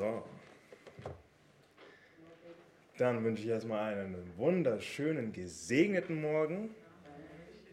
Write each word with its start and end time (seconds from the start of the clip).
So. 0.00 0.24
Dann 2.96 3.22
wünsche 3.22 3.42
ich 3.42 3.50
erstmal 3.50 3.92
einen 3.92 4.32
wunderschönen, 4.38 5.34
gesegneten 5.34 6.22
Morgen. 6.22 6.74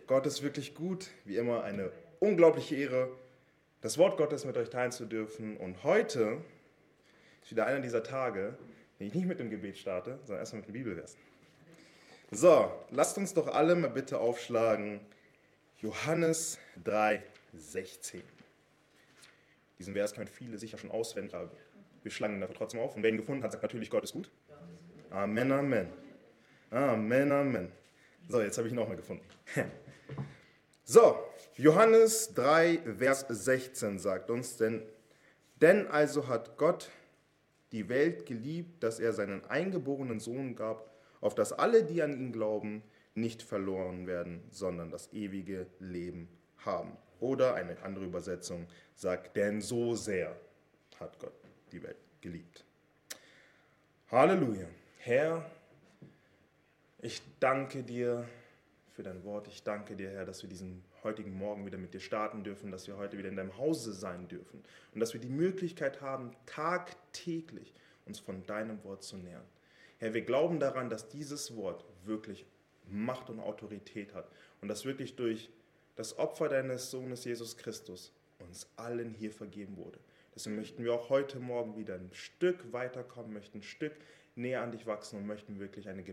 Gott 0.07 0.25
ist 0.25 0.43
wirklich 0.43 0.75
gut, 0.75 1.07
wie 1.23 1.37
immer 1.37 1.63
eine 1.63 1.89
unglaubliche 2.19 2.75
Ehre, 2.75 3.09
das 3.79 3.97
Wort 3.97 4.17
Gottes 4.17 4.43
mit 4.43 4.57
euch 4.57 4.69
teilen 4.69 4.91
zu 4.91 5.05
dürfen. 5.05 5.55
Und 5.55 5.85
heute 5.85 6.39
ist 7.43 7.51
wieder 7.51 7.65
einer 7.65 7.79
dieser 7.79 8.03
Tage, 8.03 8.57
den 8.99 9.07
ich 9.07 9.13
nicht 9.13 9.27
mit 9.27 9.39
dem 9.39 9.49
Gebet 9.49 9.77
starte, 9.77 10.19
sondern 10.25 10.39
erstmal 10.39 10.59
mit 10.59 10.67
dem 10.67 10.73
Bibelvers. 10.73 11.15
So, 12.31 12.69
lasst 12.91 13.17
uns 13.17 13.33
doch 13.33 13.47
alle 13.47 13.73
mal 13.73 13.89
bitte 13.89 14.19
aufschlagen. 14.19 14.99
Johannes 15.77 16.59
3, 16.83 17.23
16. 17.53 18.21
Diesen 19.79 19.93
Vers 19.93 20.13
können 20.13 20.27
viele 20.27 20.57
sicher 20.57 20.77
schon 20.77 20.91
auswendig, 20.91 21.33
aber 21.35 21.51
wir 22.03 22.11
schlagen 22.11 22.35
ihn 22.35 22.41
dafür 22.41 22.55
trotzdem 22.55 22.79
auf. 22.79 22.95
Und 22.95 23.03
wer 23.03 23.09
ihn 23.09 23.17
gefunden 23.17 23.43
hat, 23.43 23.51
sagt 23.51 23.63
natürlich, 23.63 23.89
Gott 23.89 24.03
ist 24.03 24.13
gut. 24.13 24.29
Amen, 25.09 25.51
Amen. 25.51 25.87
Amen, 26.69 27.31
Amen. 27.31 27.71
So, 28.27 28.41
jetzt 28.41 28.57
habe 28.57 28.67
ich 28.67 28.73
ihn 28.73 28.79
auch 28.79 28.87
mal 28.87 28.97
gefunden. 28.97 29.25
So, 30.89 31.17
Johannes 31.57 32.33
3, 32.33 32.79
Vers 32.97 33.25
16 33.27 33.99
sagt 33.99 34.29
uns, 34.31 34.55
denn, 34.55 34.83
denn 35.59 35.85
also 35.87 36.29
hat 36.29 36.55
Gott 36.55 36.89
die 37.73 37.89
Welt 37.89 38.25
geliebt, 38.25 38.81
dass 38.83 39.01
er 39.01 39.11
seinen 39.11 39.43
eingeborenen 39.47 40.21
Sohn 40.21 40.55
gab, 40.55 40.89
auf 41.19 41.35
dass 41.35 41.51
alle, 41.51 41.83
die 41.83 42.01
an 42.01 42.13
ihn 42.13 42.31
glauben, 42.31 42.83
nicht 43.15 43.41
verloren 43.41 44.07
werden, 44.07 44.43
sondern 44.49 44.89
das 44.89 45.11
ewige 45.11 45.67
Leben 45.79 46.29
haben. 46.59 46.95
Oder 47.19 47.55
eine 47.55 47.81
andere 47.83 48.05
Übersetzung 48.05 48.65
sagt, 48.95 49.35
denn 49.35 49.59
so 49.59 49.93
sehr 49.93 50.39
hat 51.01 51.19
Gott 51.19 51.33
die 51.71 51.81
Welt 51.83 51.97
geliebt. 52.21 52.63
Halleluja. 54.11 54.67
Herr, 54.99 55.49
ich 56.99 57.21
danke 57.39 57.83
dir 57.83 58.27
für 58.95 59.03
dein 59.03 59.23
Wort. 59.23 59.47
Ich 59.47 59.63
danke 59.63 59.95
dir, 59.95 60.09
Herr, 60.09 60.25
dass 60.25 60.41
wir 60.41 60.49
diesen 60.49 60.83
heutigen 61.03 61.37
Morgen 61.37 61.65
wieder 61.65 61.77
mit 61.77 61.93
dir 61.93 61.99
starten 61.99 62.43
dürfen, 62.43 62.71
dass 62.71 62.87
wir 62.87 62.97
heute 62.97 63.17
wieder 63.17 63.29
in 63.29 63.35
deinem 63.35 63.57
Hause 63.57 63.93
sein 63.93 64.27
dürfen 64.27 64.63
und 64.93 64.99
dass 64.99 65.13
wir 65.13 65.21
die 65.21 65.29
Möglichkeit 65.29 66.01
haben, 66.01 66.31
tagtäglich 66.45 67.73
uns 68.05 68.19
von 68.19 68.45
deinem 68.45 68.83
Wort 68.83 69.03
zu 69.03 69.17
nähern. 69.17 69.45
Herr, 69.99 70.13
wir 70.13 70.21
glauben 70.21 70.59
daran, 70.59 70.89
dass 70.89 71.09
dieses 71.09 71.55
Wort 71.55 71.85
wirklich 72.03 72.45
Macht 72.89 73.29
und 73.29 73.39
Autorität 73.39 74.13
hat 74.13 74.29
und 74.61 74.67
dass 74.67 74.85
wirklich 74.85 75.15
durch 75.15 75.49
das 75.95 76.17
Opfer 76.17 76.47
deines 76.47 76.89
Sohnes 76.89 77.25
Jesus 77.25 77.57
Christus 77.57 78.11
uns 78.39 78.67
allen 78.75 79.13
hier 79.13 79.31
vergeben 79.31 79.77
wurde. 79.77 79.99
Deswegen 80.37 80.55
möchten 80.57 80.83
wir 80.83 80.93
auch 80.93 81.09
heute 81.09 81.39
Morgen 81.39 81.77
wieder 81.77 81.95
ein 81.95 82.11
Stück 82.13 82.71
weiterkommen, 82.71 83.33
möchten 83.33 83.57
ein 83.57 83.63
Stück 83.63 83.93
näher 84.35 84.61
an 84.61 84.71
dich 84.71 84.85
wachsen 84.85 85.17
und 85.17 85.25
möchten 85.25 85.59
wirklich 85.59 85.89
eine 85.89 86.03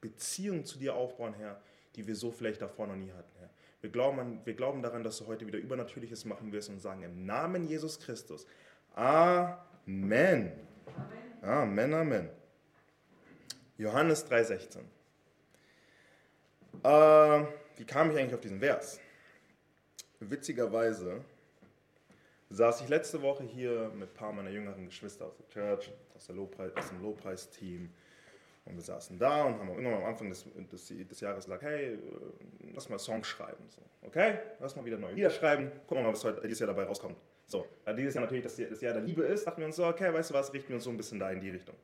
Beziehung 0.00 0.64
zu 0.64 0.78
dir 0.78 0.94
aufbauen, 0.94 1.34
Herr, 1.34 1.60
die 1.96 2.06
wir 2.06 2.14
so 2.14 2.30
vielleicht 2.30 2.62
davor 2.62 2.86
noch 2.86 2.94
nie 2.94 3.10
hatten, 3.10 3.32
Herr. 3.40 3.50
Wir 3.80 3.90
glauben, 3.90 4.20
an, 4.20 4.40
wir 4.44 4.54
glauben 4.54 4.80
daran, 4.80 5.02
dass 5.02 5.18
du 5.18 5.26
heute 5.26 5.48
wieder 5.48 5.58
Übernatürliches 5.58 6.24
machen 6.24 6.52
wirst 6.52 6.68
und 6.68 6.78
sagen 6.78 7.02
im 7.02 7.26
Namen 7.26 7.66
Jesus 7.66 7.98
Christus. 7.98 8.46
Amen. 8.94 9.72
Amen, 9.88 10.52
Amen. 11.42 11.94
Amen. 11.94 12.28
Johannes 13.76 14.24
3,16. 14.30 14.82
Äh, 16.84 17.46
wie 17.76 17.84
kam 17.84 18.12
ich 18.12 18.18
eigentlich 18.18 18.34
auf 18.34 18.40
diesen 18.40 18.60
Vers? 18.60 19.00
Witzigerweise 20.20 21.24
saß 22.50 22.82
ich 22.82 22.88
letzte 22.88 23.22
Woche 23.22 23.44
hier 23.44 23.90
mit 23.94 24.10
ein 24.10 24.14
paar 24.14 24.32
meiner 24.32 24.50
jüngeren 24.50 24.86
Geschwister 24.86 25.26
aus 25.26 25.36
der 25.36 25.48
Church, 25.48 25.90
aus, 26.14 26.26
der 26.26 26.36
Lobpreis, 26.36 26.72
aus 26.76 26.88
dem 26.88 27.02
Lobpreisteam. 27.02 27.90
Und 28.66 28.74
wir 28.76 28.82
saßen 28.82 29.18
da 29.18 29.44
und 29.44 29.58
haben 29.58 29.68
irgendwann 29.68 29.94
am 29.94 30.04
Anfang 30.04 30.30
des, 30.30 30.46
des, 30.70 30.86
des, 30.88 31.20
Jahres 31.20 31.44
gesagt, 31.44 31.62
hey, 31.62 31.98
lass 32.72 32.88
mal 32.88 32.98
Songs 32.98 33.26
schreiben. 33.26 33.62
So, 33.68 33.82
okay, 34.06 34.38
lass 34.58 34.74
mal 34.74 34.84
wieder 34.84 34.96
neue 34.96 35.14
Lieder 35.14 35.30
schreiben. 35.30 35.70
Gucken 35.86 35.98
wir 35.98 36.04
mal, 36.04 36.12
was 36.14 36.24
heute 36.24 36.40
dieses 36.42 36.60
Jahr 36.60 36.68
dabei 36.68 36.84
rauskommt. 36.84 37.16
So, 37.46 37.66
dieses 37.96 38.14
Jahr 38.14 38.24
natürlich 38.24 38.44
das, 38.44 38.56
das 38.56 38.80
Jahr 38.80 38.94
der 38.94 39.02
Liebe 39.02 39.22
ist, 39.22 39.46
dachten 39.46 39.60
wir 39.60 39.66
uns 39.66 39.76
so, 39.76 39.86
okay, 39.86 40.12
weißt 40.12 40.30
du 40.30 40.34
was, 40.34 40.52
richten 40.54 40.68
wir 40.68 40.76
uns 40.76 40.84
so 40.84 40.90
ein 40.90 40.96
bisschen 40.96 41.18
da 41.18 41.30
in 41.30 41.40
die 41.40 41.50
Richtung. 41.50 41.74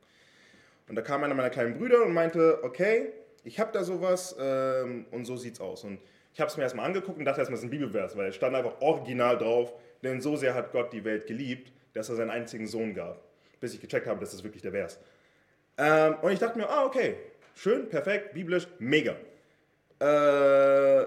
Und 0.87 0.95
da 0.95 1.03
kam 1.03 1.23
einer 1.23 1.35
meiner 1.35 1.51
kleinen 1.51 1.77
Brüder 1.77 2.03
und 2.03 2.13
meinte, 2.13 2.63
okay, 2.63 3.13
ich 3.43 3.59
habe 3.59 3.71
da 3.71 3.83
sowas 3.83 4.35
ähm, 4.39 5.05
und 5.11 5.25
so 5.25 5.37
sieht's 5.37 5.59
aus. 5.59 5.83
Und 5.83 5.99
ich 6.33 6.39
habe 6.39 6.49
es 6.49 6.57
mir 6.57 6.63
erstmal 6.63 6.85
angeguckt 6.85 7.17
und 7.17 7.25
dachte 7.25 7.39
erstmal, 7.39 7.57
es 7.57 7.63
ist 7.63 7.67
ein 7.67 7.71
Bibelvers, 7.71 8.15
weil 8.15 8.29
es 8.29 8.35
stand 8.35 8.55
einfach 8.55 8.79
original 8.81 9.37
drauf, 9.37 9.73
denn 10.03 10.21
so 10.21 10.35
sehr 10.35 10.53
hat 10.53 10.71
Gott 10.71 10.93
die 10.93 11.03
Welt 11.03 11.27
geliebt, 11.27 11.71
dass 11.93 12.09
er 12.09 12.15
seinen 12.15 12.29
einzigen 12.29 12.67
Sohn 12.67 12.93
gab. 12.93 13.21
Bis 13.59 13.73
ich 13.73 13.81
gecheckt 13.81 14.07
habe, 14.07 14.19
das 14.19 14.33
ist 14.33 14.43
wirklich 14.43 14.61
der 14.61 14.71
Vers. 14.71 14.99
Ähm, 15.77 16.15
und 16.21 16.31
ich 16.31 16.39
dachte 16.39 16.57
mir, 16.57 16.69
ah, 16.69 16.85
okay, 16.85 17.17
schön, 17.55 17.89
perfekt, 17.89 18.33
biblisch, 18.33 18.67
mega. 18.79 19.15
Äh, 19.99 21.05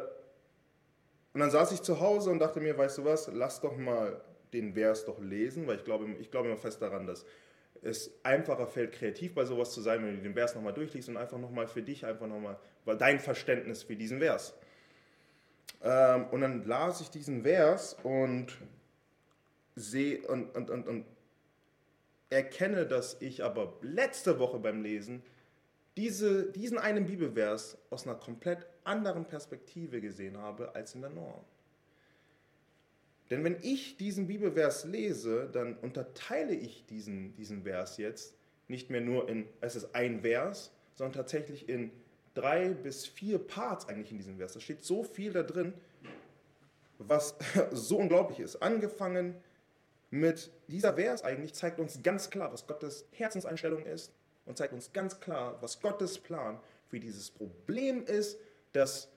und 1.32 1.40
dann 1.40 1.50
saß 1.50 1.72
ich 1.72 1.82
zu 1.82 2.00
Hause 2.00 2.30
und 2.30 2.38
dachte 2.38 2.60
mir, 2.60 2.76
weißt 2.78 2.98
du 2.98 3.04
was, 3.04 3.28
lass 3.32 3.60
doch 3.60 3.76
mal 3.76 4.20
den 4.52 4.74
Vers 4.74 5.04
doch 5.04 5.20
lesen, 5.20 5.66
weil 5.66 5.76
ich 5.76 5.84
glaube, 5.84 6.06
ich 6.20 6.30
glaube 6.30 6.48
immer 6.48 6.56
fest 6.56 6.80
daran, 6.80 7.06
dass 7.06 7.24
es 7.84 8.10
einfacher 8.22 8.66
fällt, 8.66 8.92
kreativ 8.92 9.34
bei 9.34 9.44
sowas 9.44 9.72
zu 9.72 9.80
sein, 9.80 10.04
wenn 10.04 10.16
du 10.16 10.22
den 10.22 10.34
Vers 10.34 10.54
nochmal 10.54 10.72
durchliest 10.72 11.08
und 11.08 11.16
einfach 11.16 11.38
nochmal 11.38 11.66
für 11.66 11.82
dich, 11.82 12.04
einfach 12.06 12.26
nochmal 12.26 12.58
dein 12.98 13.20
Verständnis 13.20 13.82
für 13.82 13.96
diesen 13.96 14.20
Vers. 14.20 14.54
Ähm, 15.82 16.26
und 16.30 16.40
dann 16.40 16.64
las 16.66 17.00
ich 17.00 17.10
diesen 17.10 17.42
Vers 17.42 17.96
und 18.02 18.56
sehe 19.76 20.26
und, 20.26 20.54
und, 20.56 20.70
und, 20.70 20.88
und 20.88 21.04
erkenne, 22.30 22.86
dass 22.86 23.20
ich 23.20 23.44
aber 23.44 23.74
letzte 23.82 24.38
Woche 24.38 24.58
beim 24.58 24.82
Lesen 24.82 25.22
diese, 25.96 26.50
diesen 26.50 26.78
einen 26.78 27.06
Bibelvers 27.06 27.78
aus 27.90 28.06
einer 28.06 28.16
komplett 28.16 28.66
anderen 28.82 29.26
Perspektive 29.26 30.00
gesehen 30.00 30.38
habe 30.38 30.74
als 30.74 30.94
in 30.94 31.02
der 31.02 31.10
Norm. 31.10 31.44
Denn 33.30 33.42
wenn 33.44 33.56
ich 33.62 33.96
diesen 33.96 34.26
Bibelvers 34.26 34.84
lese, 34.84 35.48
dann 35.50 35.76
unterteile 35.76 36.54
ich 36.54 36.84
diesen, 36.86 37.34
diesen 37.36 37.62
Vers 37.62 37.96
jetzt 37.96 38.34
nicht 38.68 38.90
mehr 38.90 39.00
nur 39.00 39.28
in, 39.28 39.46
es 39.60 39.76
ist 39.76 39.94
ein 39.94 40.20
Vers, 40.20 40.72
sondern 40.94 41.14
tatsächlich 41.14 41.68
in 41.68 41.90
drei 42.34 42.70
bis 42.70 43.06
vier 43.06 43.38
Parts 43.38 43.88
eigentlich 43.88 44.10
in 44.10 44.18
diesem 44.18 44.36
Vers. 44.36 44.52
Da 44.52 44.60
steht 44.60 44.84
so 44.84 45.02
viel 45.02 45.32
da 45.32 45.42
drin, 45.42 45.72
was 46.98 47.36
so 47.72 47.98
unglaublich 47.98 48.40
ist. 48.40 48.56
Angefangen 48.56 49.34
mit 50.10 50.50
dieser 50.68 50.94
Vers 50.94 51.24
eigentlich 51.24 51.54
zeigt 51.54 51.80
uns 51.80 52.02
ganz 52.02 52.30
klar, 52.30 52.52
was 52.52 52.66
Gottes 52.66 53.08
Herzenseinstellung 53.12 53.84
ist 53.86 54.12
und 54.44 54.58
zeigt 54.58 54.72
uns 54.72 54.92
ganz 54.92 55.18
klar, 55.20 55.58
was 55.60 55.80
Gottes 55.80 56.18
Plan 56.18 56.60
für 56.88 57.00
dieses 57.00 57.30
Problem 57.30 58.04
ist, 58.04 58.38
das 58.72 59.08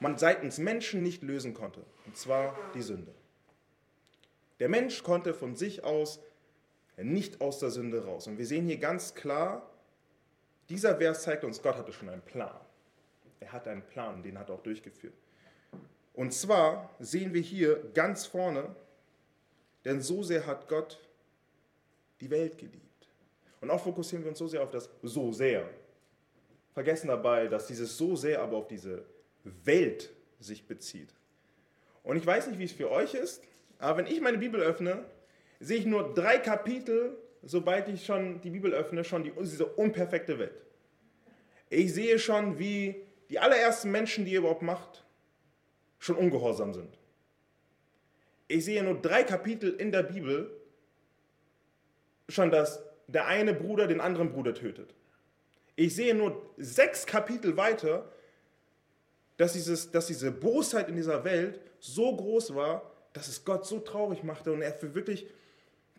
man 0.00 0.18
seitens 0.18 0.58
Menschen 0.58 1.02
nicht 1.02 1.22
lösen 1.22 1.54
konnte. 1.54 1.84
Und 2.06 2.16
zwar 2.16 2.56
die 2.74 2.82
Sünde. 2.82 3.12
Der 4.60 4.68
Mensch 4.68 5.02
konnte 5.02 5.34
von 5.34 5.56
sich 5.56 5.84
aus 5.84 6.20
nicht 6.96 7.40
aus 7.40 7.58
der 7.58 7.70
Sünde 7.70 8.04
raus. 8.04 8.26
Und 8.26 8.38
wir 8.38 8.46
sehen 8.46 8.66
hier 8.66 8.78
ganz 8.78 9.14
klar, 9.14 9.68
dieser 10.68 10.96
Vers 10.96 11.22
zeigt 11.22 11.44
uns, 11.44 11.60
Gott 11.60 11.76
hatte 11.76 11.92
schon 11.92 12.08
einen 12.08 12.22
Plan. 12.22 12.56
Er 13.40 13.52
hatte 13.52 13.70
einen 13.70 13.82
Plan, 13.82 14.22
den 14.22 14.38
hat 14.38 14.48
er 14.48 14.54
auch 14.54 14.62
durchgeführt. 14.62 15.14
Und 16.14 16.32
zwar 16.32 16.90
sehen 17.00 17.34
wir 17.34 17.40
hier 17.40 17.82
ganz 17.92 18.26
vorne, 18.26 18.74
denn 19.84 20.00
so 20.00 20.22
sehr 20.22 20.46
hat 20.46 20.68
Gott 20.68 21.00
die 22.20 22.30
Welt 22.30 22.56
geliebt. 22.56 23.08
Und 23.60 23.70
auch 23.70 23.82
fokussieren 23.82 24.24
wir 24.24 24.30
uns 24.30 24.38
so 24.38 24.46
sehr 24.46 24.62
auf 24.62 24.70
das 24.70 24.88
so 25.02 25.32
sehr. 25.32 25.68
Vergessen 26.72 27.08
dabei, 27.08 27.48
dass 27.48 27.66
dieses 27.66 27.96
so 27.96 28.14
sehr 28.16 28.40
aber 28.40 28.56
auf 28.56 28.68
diese 28.68 29.04
Welt 29.64 30.10
sich 30.38 30.66
bezieht. 30.66 31.08
Und 32.02 32.16
ich 32.16 32.26
weiß 32.26 32.46
nicht, 32.46 32.58
wie 32.58 32.64
es 32.64 32.72
für 32.72 32.90
euch 32.90 33.14
ist, 33.14 33.42
aber 33.84 33.98
wenn 33.98 34.06
ich 34.06 34.20
meine 34.22 34.38
Bibel 34.38 34.62
öffne, 34.62 35.04
sehe 35.60 35.78
ich 35.78 35.84
nur 35.84 36.14
drei 36.14 36.38
Kapitel, 36.38 37.18
sobald 37.42 37.86
ich 37.88 38.06
schon 38.06 38.40
die 38.40 38.48
Bibel 38.48 38.72
öffne, 38.72 39.04
schon 39.04 39.24
die, 39.24 39.32
diese 39.42 39.66
unperfekte 39.66 40.38
Welt. 40.38 40.64
Ich 41.68 41.92
sehe 41.92 42.18
schon, 42.18 42.58
wie 42.58 43.04
die 43.28 43.38
allerersten 43.38 43.90
Menschen, 43.90 44.24
die 44.24 44.32
ihr 44.32 44.38
überhaupt 44.38 44.62
macht, 44.62 45.04
schon 45.98 46.16
ungehorsam 46.16 46.72
sind. 46.72 46.96
Ich 48.48 48.64
sehe 48.64 48.82
nur 48.82 49.00
drei 49.00 49.22
Kapitel 49.22 49.74
in 49.74 49.92
der 49.92 50.02
Bibel, 50.02 50.50
schon 52.30 52.50
dass 52.50 52.82
der 53.06 53.26
eine 53.26 53.52
Bruder 53.52 53.86
den 53.86 54.00
anderen 54.00 54.32
Bruder 54.32 54.54
tötet. 54.54 54.94
Ich 55.76 55.94
sehe 55.94 56.14
nur 56.14 56.54
sechs 56.56 57.04
Kapitel 57.04 57.58
weiter, 57.58 58.10
dass, 59.36 59.52
dieses, 59.52 59.90
dass 59.90 60.06
diese 60.06 60.30
Bosheit 60.30 60.88
in 60.88 60.96
dieser 60.96 61.22
Welt 61.24 61.60
so 61.80 62.16
groß 62.16 62.54
war, 62.54 62.93
dass 63.14 63.28
es 63.28 63.44
Gott 63.44 63.66
so 63.66 63.80
traurig 63.80 64.22
machte 64.22 64.52
und 64.52 64.60
er 64.60 64.74
für 64.74 64.94
wirklich 64.94 65.26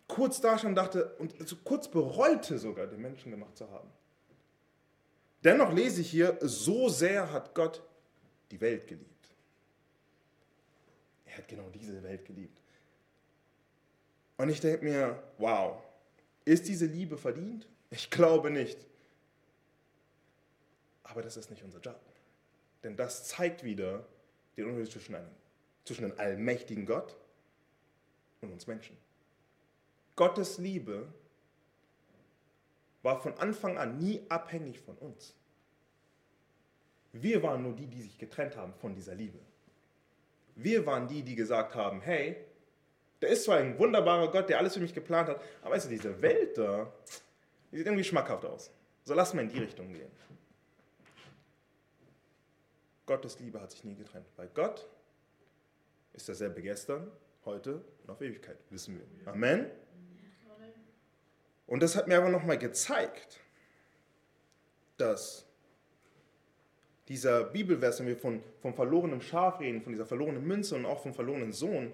kurz 0.06 0.40
da 0.40 0.56
schon 0.58 0.76
dachte 0.76 1.16
und 1.16 1.34
so 1.48 1.56
kurz 1.56 1.88
bereute 1.88 2.58
sogar, 2.58 2.86
den 2.86 3.02
Menschen 3.02 3.32
gemacht 3.32 3.56
zu 3.56 3.68
haben. 3.68 3.90
Dennoch 5.42 5.72
lese 5.72 6.02
ich 6.02 6.10
hier, 6.10 6.38
so 6.40 6.88
sehr 6.88 7.32
hat 7.32 7.54
Gott 7.54 7.82
die 8.50 8.60
Welt 8.60 8.86
geliebt. 8.86 9.10
Er 11.24 11.38
hat 11.38 11.48
genau 11.48 11.68
diese 11.70 12.02
Welt 12.02 12.24
geliebt. 12.24 12.60
Und 14.36 14.48
ich 14.48 14.60
denke 14.60 14.84
mir, 14.84 15.22
wow, 15.38 15.82
Ist 16.46 16.68
diese 16.68 16.86
Liebe 16.86 17.18
verdient? 17.18 17.66
Ich 17.90 18.08
glaube 18.08 18.50
nicht. 18.50 18.78
Aber 21.02 21.20
das 21.20 21.36
ist 21.36 21.50
nicht 21.50 21.62
unser 21.64 21.80
Job. 21.80 22.00
Denn 22.84 22.96
das 22.96 23.26
zeigt 23.26 23.64
wieder 23.64 24.06
den 24.56 24.66
Unterschied 24.66 24.92
zwischen 24.92 25.14
einem, 25.16 25.30
zwischen 25.86 26.04
einem 26.04 26.18
allmächtigen 26.18 26.84
Gott 26.84 27.16
und 28.42 28.52
uns 28.52 28.66
Menschen. 28.66 28.96
Gottes 30.16 30.58
Liebe 30.58 31.06
war 33.02 33.20
von 33.20 33.34
Anfang 33.34 33.78
an 33.78 33.98
nie 33.98 34.22
abhängig 34.28 34.80
von 34.80 34.96
uns. 34.96 35.34
Wir 37.12 37.42
waren 37.42 37.62
nur 37.62 37.72
die, 37.72 37.86
die 37.86 38.02
sich 38.02 38.18
getrennt 38.18 38.56
haben 38.56 38.74
von 38.74 38.94
dieser 38.94 39.14
Liebe. 39.14 39.38
Wir 40.56 40.84
waren 40.86 41.06
die, 41.06 41.22
die 41.22 41.36
gesagt 41.36 41.74
haben, 41.74 42.00
hey, 42.00 42.36
der 43.20 43.30
ist 43.30 43.44
zwar 43.44 43.58
ein 43.58 43.78
wunderbarer 43.78 44.30
Gott, 44.30 44.48
der 44.48 44.58
alles 44.58 44.74
für 44.74 44.80
mich 44.80 44.92
geplant 44.92 45.28
hat, 45.28 45.40
aber 45.62 45.74
weißt 45.74 45.86
du, 45.86 45.90
diese 45.90 46.20
Welt 46.20 46.58
da, 46.58 46.92
die 47.70 47.78
sieht 47.78 47.86
irgendwie 47.86 48.04
schmackhaft 48.04 48.44
aus. 48.44 48.70
So 49.04 49.14
lass 49.14 49.32
mal 49.34 49.42
in 49.42 49.50
die 49.50 49.58
Richtung 49.60 49.92
gehen. 49.92 50.10
Gottes 53.06 53.38
Liebe 53.38 53.60
hat 53.60 53.70
sich 53.70 53.84
nie 53.84 53.94
getrennt, 53.94 54.26
weil 54.36 54.48
Gott 54.48 54.86
ist 56.16 56.28
derselbe 56.28 56.62
gestern, 56.62 57.10
heute 57.44 57.84
und 58.02 58.10
auf 58.10 58.20
Ewigkeit, 58.20 58.58
wissen 58.70 58.98
wir. 58.98 59.32
Amen. 59.32 59.70
Und 61.66 61.82
das 61.82 61.96
hat 61.96 62.08
mir 62.08 62.16
aber 62.16 62.30
nochmal 62.30 62.58
gezeigt, 62.58 63.40
dass 64.96 65.46
dieser 67.08 67.44
Bibelvers, 67.44 68.00
wenn 68.00 68.06
wir 68.06 68.16
von, 68.16 68.42
vom 68.60 68.74
verlorenen 68.74 69.20
Schaf 69.20 69.60
reden, 69.60 69.82
von 69.82 69.92
dieser 69.92 70.06
verlorenen 70.06 70.44
Münze 70.46 70.74
und 70.74 70.86
auch 70.86 71.02
vom 71.02 71.14
verlorenen 71.14 71.52
Sohn, 71.52 71.92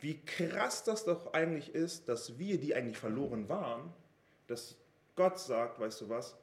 wie 0.00 0.20
krass 0.20 0.84
das 0.84 1.04
doch 1.04 1.32
eigentlich 1.32 1.74
ist, 1.74 2.08
dass 2.08 2.38
wir, 2.38 2.58
die 2.58 2.74
eigentlich 2.74 2.98
verloren 2.98 3.48
waren, 3.48 3.92
dass 4.48 4.76
Gott 5.14 5.38
sagt, 5.38 5.78
weißt 5.78 6.02
du 6.02 6.08
was, 6.08 6.36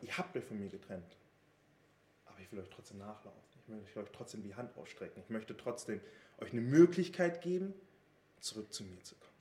ihr 0.00 0.16
habt 0.16 0.36
euch 0.36 0.44
von 0.44 0.58
mir 0.58 0.68
getrennt, 0.68 1.16
aber 2.26 2.38
ich 2.40 2.50
will 2.50 2.60
euch 2.60 2.70
trotzdem 2.70 2.98
nachlaufen. 2.98 3.51
Ich 3.78 3.84
möchte 3.84 4.00
euch 4.00 4.10
trotzdem 4.12 4.42
die 4.42 4.54
Hand 4.54 4.76
ausstrecken. 4.76 5.20
Ich 5.20 5.30
möchte 5.30 5.56
trotzdem 5.56 6.00
euch 6.38 6.52
eine 6.52 6.60
Möglichkeit 6.60 7.40
geben, 7.40 7.74
zurück 8.40 8.72
zu 8.72 8.84
mir 8.84 9.02
zu 9.02 9.14
kommen. 9.14 9.32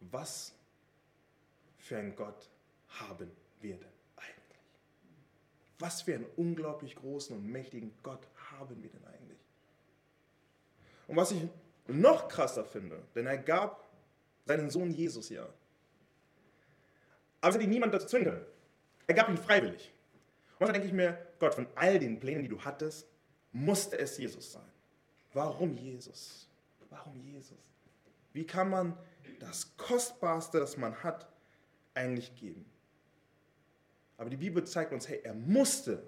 Was 0.00 0.54
für 1.78 1.98
ein 1.98 2.14
Gott 2.14 2.48
haben 2.88 3.30
wir 3.60 3.76
denn 3.76 3.92
eigentlich? 4.16 4.60
Was 5.78 6.02
für 6.02 6.14
einen 6.14 6.26
unglaublich 6.36 6.94
großen 6.96 7.36
und 7.36 7.46
mächtigen 7.46 7.92
Gott 8.02 8.26
haben 8.50 8.82
wir 8.82 8.90
denn 8.90 9.04
eigentlich? 9.04 9.38
Und 11.08 11.16
was 11.16 11.32
ich 11.32 11.48
noch 11.86 12.28
krasser 12.28 12.64
finde, 12.64 13.02
denn 13.14 13.26
er 13.26 13.38
gab 13.38 13.88
seinen 14.44 14.70
Sohn 14.70 14.90
Jesus 14.92 15.30
ja. 15.30 15.48
Aber 17.40 17.50
es 17.50 17.54
hat 17.54 17.62
ihn 17.62 17.70
niemand 17.70 17.94
dazu 17.94 18.06
zwingen 18.06 18.26
können. 18.26 18.46
Er 19.06 19.14
gab 19.14 19.28
ihn 19.28 19.38
freiwillig. 19.38 19.92
Und 20.58 20.66
dann 20.66 20.72
denke 20.72 20.88
ich 20.88 20.94
mir, 20.94 21.18
Gott, 21.38 21.54
von 21.54 21.68
all 21.74 21.98
den 21.98 22.18
Plänen, 22.18 22.42
die 22.42 22.48
du 22.48 22.60
hattest, 22.60 23.06
musste 23.52 23.98
es 23.98 24.18
Jesus 24.18 24.52
sein. 24.52 24.72
Warum 25.32 25.76
Jesus? 25.76 26.48
Warum 26.90 27.20
Jesus? 27.20 27.58
Wie 28.32 28.46
kann 28.46 28.70
man 28.70 28.98
das 29.40 29.76
Kostbarste, 29.76 30.58
das 30.58 30.76
man 30.76 31.02
hat, 31.02 31.28
eigentlich 31.94 32.34
geben? 32.34 32.64
Aber 34.16 34.30
die 34.30 34.36
Bibel 34.36 34.64
zeigt 34.64 34.92
uns, 34.92 35.08
hey, 35.08 35.20
er 35.22 35.34
musste 35.34 36.02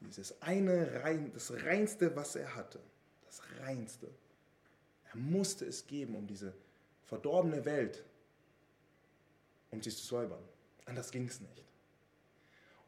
dieses 0.00 0.40
eine 0.42 1.02
rein, 1.04 1.30
das 1.32 1.52
reinste, 1.64 2.16
was 2.16 2.36
er 2.36 2.54
hatte, 2.54 2.80
das 3.24 3.42
reinste, 3.60 4.08
er 5.12 5.16
musste 5.16 5.66
es 5.66 5.86
geben, 5.86 6.16
um 6.16 6.26
diese 6.26 6.54
verdorbene 7.04 7.64
Welt, 7.64 8.02
um 9.70 9.82
sie 9.82 9.90
zu 9.90 10.04
säubern. 10.04 10.42
Anders 10.86 11.10
ging 11.10 11.26
es 11.26 11.40
nicht. 11.40 11.62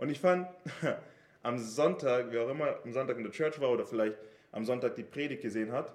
Und 0.04 0.10
ich 0.10 0.20
fand 0.20 0.46
am 1.42 1.58
Sonntag, 1.58 2.26
wer 2.28 2.42
auch 2.42 2.50
immer 2.50 2.76
am 2.84 2.92
Sonntag 2.92 3.16
in 3.16 3.22
der 3.22 3.32
Church 3.32 3.58
war 3.58 3.70
oder 3.70 3.86
vielleicht 3.86 4.18
am 4.52 4.62
Sonntag 4.66 4.96
die 4.96 5.02
Predigt 5.02 5.40
gesehen 5.40 5.72
hat, 5.72 5.94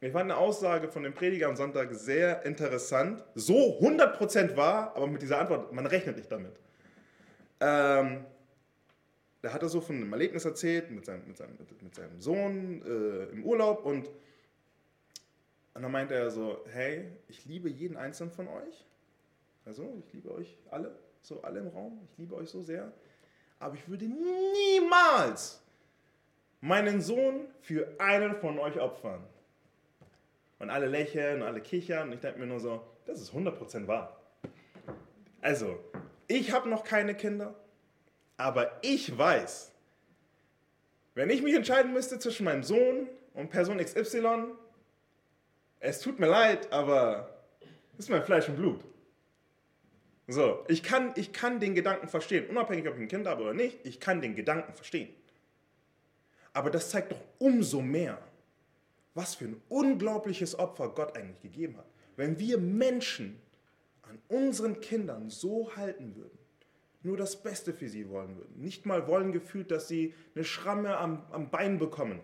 ich 0.00 0.10
fand 0.10 0.30
eine 0.30 0.38
Aussage 0.38 0.88
von 0.88 1.02
dem 1.02 1.12
Prediger 1.12 1.48
am 1.48 1.54
Sonntag 1.54 1.92
sehr 1.92 2.46
interessant. 2.46 3.22
So 3.34 3.78
100% 3.78 4.56
wahr, 4.56 4.96
aber 4.96 5.06
mit 5.06 5.20
dieser 5.20 5.38
Antwort, 5.38 5.70
man 5.70 5.84
rechnet 5.84 6.16
nicht 6.16 6.32
damit. 6.32 6.54
Ähm, 7.60 8.24
da 9.42 9.52
hat 9.52 9.62
er 9.62 9.68
so 9.68 9.82
von 9.82 9.96
einem 9.96 10.10
Erlebnis 10.14 10.46
erzählt 10.46 10.90
mit 10.90 11.04
seinem, 11.04 11.28
mit 11.28 11.36
seinem, 11.36 11.58
mit 11.82 11.94
seinem 11.94 12.18
Sohn 12.18 12.82
äh, 12.86 13.32
im 13.32 13.44
Urlaub 13.44 13.84
und, 13.84 14.08
und 15.74 15.82
dann 15.82 15.92
meinte 15.92 16.14
er 16.14 16.30
so, 16.30 16.64
hey, 16.72 17.04
ich 17.28 17.44
liebe 17.44 17.68
jeden 17.68 17.98
einzelnen 17.98 18.32
von 18.32 18.48
euch. 18.48 18.86
Also, 19.66 19.94
ich 19.98 20.10
liebe 20.14 20.30
euch 20.30 20.56
alle, 20.70 20.96
so 21.20 21.42
alle 21.42 21.60
im 21.60 21.68
Raum. 21.68 22.00
Ich 22.10 22.16
liebe 22.16 22.34
euch 22.34 22.48
so 22.48 22.62
sehr 22.62 22.94
aber 23.58 23.74
ich 23.74 23.88
würde 23.88 24.06
niemals 24.06 25.62
meinen 26.60 27.00
Sohn 27.00 27.48
für 27.60 27.88
einen 27.98 28.36
von 28.36 28.58
euch 28.58 28.78
opfern. 28.78 29.22
Und 30.58 30.70
alle 30.70 30.86
lächeln 30.86 31.42
alle 31.42 31.60
kichern 31.60 32.08
und 32.08 32.14
ich 32.14 32.20
denke 32.20 32.38
mir 32.38 32.46
nur 32.46 32.60
so, 32.60 32.82
das 33.04 33.20
ist 33.20 33.32
100% 33.32 33.86
wahr. 33.86 34.20
Also, 35.40 35.78
ich 36.28 36.52
habe 36.52 36.68
noch 36.68 36.82
keine 36.82 37.14
Kinder, 37.14 37.54
aber 38.36 38.72
ich 38.82 39.16
weiß, 39.16 39.72
wenn 41.14 41.30
ich 41.30 41.42
mich 41.42 41.54
entscheiden 41.54 41.92
müsste 41.92 42.18
zwischen 42.18 42.44
meinem 42.44 42.62
Sohn 42.62 43.08
und 43.34 43.50
Person 43.50 43.78
XY, 43.78 44.46
es 45.80 46.00
tut 46.00 46.18
mir 46.18 46.26
leid, 46.26 46.72
aber 46.72 47.30
das 47.92 48.06
ist 48.06 48.10
mein 48.10 48.24
Fleisch 48.24 48.48
und 48.48 48.56
Blut. 48.56 48.80
So, 50.28 50.64
ich 50.68 50.82
kann, 50.82 51.12
ich 51.16 51.32
kann 51.32 51.60
den 51.60 51.74
Gedanken 51.74 52.08
verstehen, 52.08 52.48
unabhängig 52.48 52.88
ob 52.88 52.96
ich 52.96 53.02
ein 53.02 53.08
Kind 53.08 53.26
habe 53.26 53.42
oder 53.42 53.54
nicht, 53.54 53.78
ich 53.84 54.00
kann 54.00 54.20
den 54.20 54.34
Gedanken 54.34 54.72
verstehen. 54.74 55.08
Aber 56.52 56.70
das 56.70 56.90
zeigt 56.90 57.12
doch 57.12 57.20
umso 57.38 57.80
mehr, 57.80 58.18
was 59.14 59.36
für 59.36 59.44
ein 59.44 59.62
unglaubliches 59.68 60.58
Opfer 60.58 60.88
Gott 60.88 61.16
eigentlich 61.16 61.42
gegeben 61.42 61.76
hat. 61.76 61.86
Wenn 62.16 62.38
wir 62.38 62.58
Menschen 62.58 63.40
an 64.02 64.18
unseren 64.28 64.80
Kindern 64.80 65.30
so 65.30 65.76
halten 65.76 66.16
würden, 66.16 66.38
nur 67.02 67.16
das 67.16 67.40
Beste 67.40 67.72
für 67.72 67.88
sie 67.88 68.08
wollen 68.08 68.36
würden, 68.36 68.60
nicht 68.60 68.84
mal 68.84 69.06
wollen 69.06 69.30
gefühlt, 69.32 69.70
dass 69.70 69.86
sie 69.86 70.12
eine 70.34 70.44
Schramme 70.44 70.96
am, 70.96 71.24
am 71.30 71.50
Bein 71.50 71.78
bekommen. 71.78 72.20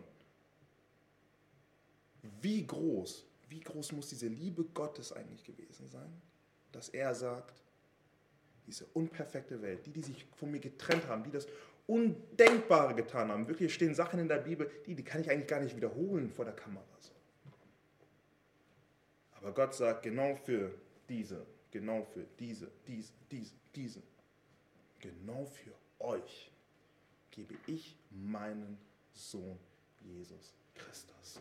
Wie 2.40 2.66
groß, 2.66 3.26
wie 3.48 3.60
groß 3.60 3.93
muss 3.93 4.08
diese 4.08 4.26
Liebe 4.28 4.64
Gottes 4.64 5.12
eigentlich 5.12 5.44
gewesen 5.44 5.88
sein, 5.88 6.20
dass 6.72 6.88
er 6.88 7.15
sagt, 7.15 7.61
diese 8.66 8.86
unperfekte 8.94 9.60
Welt, 9.62 9.86
die, 9.86 9.90
die 9.90 10.02
sich 10.02 10.26
von 10.36 10.50
mir 10.50 10.60
getrennt 10.60 11.06
haben, 11.08 11.24
die 11.24 11.31
das 11.31 11.46
Undenkbare 11.86 12.94
getan 12.94 13.31
haben. 13.31 13.48
Wirklich 13.48 13.74
stehen 13.74 13.94
Sachen 13.94 14.20
in 14.20 14.28
der 14.28 14.38
Bibel, 14.38 14.70
die, 14.86 14.94
die 14.94 15.02
kann 15.02 15.20
ich 15.20 15.31
eigentlich 15.31 15.48
gar 15.48 15.60
nicht 15.60 15.76
wiederholen 15.76 16.31
vor 16.31 16.44
der 16.44 16.54
Kamera. 16.54 16.84
Aber 19.42 19.52
Gott 19.52 19.74
sagt, 19.74 20.04
genau 20.04 20.36
für 20.36 20.72
diese, 21.08 21.44
genau 21.72 22.04
für 22.04 22.24
diese, 22.38 22.70
diese, 22.86 23.12
diese, 23.31 23.52
diese, 23.74 24.02
genau 25.00 25.44
für 25.46 25.72
euch 25.98 26.52
gebe 27.32 27.54
ich 27.66 27.96
meinen 28.10 28.78
Sohn 29.12 29.58
Jesus 30.00 30.54
Christus. 30.76 31.40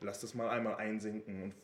Lasst 0.00 0.24
es 0.24 0.34
mal 0.34 0.48
einmal 0.48 0.76
einsinken 0.76 1.42
und 1.42 1.54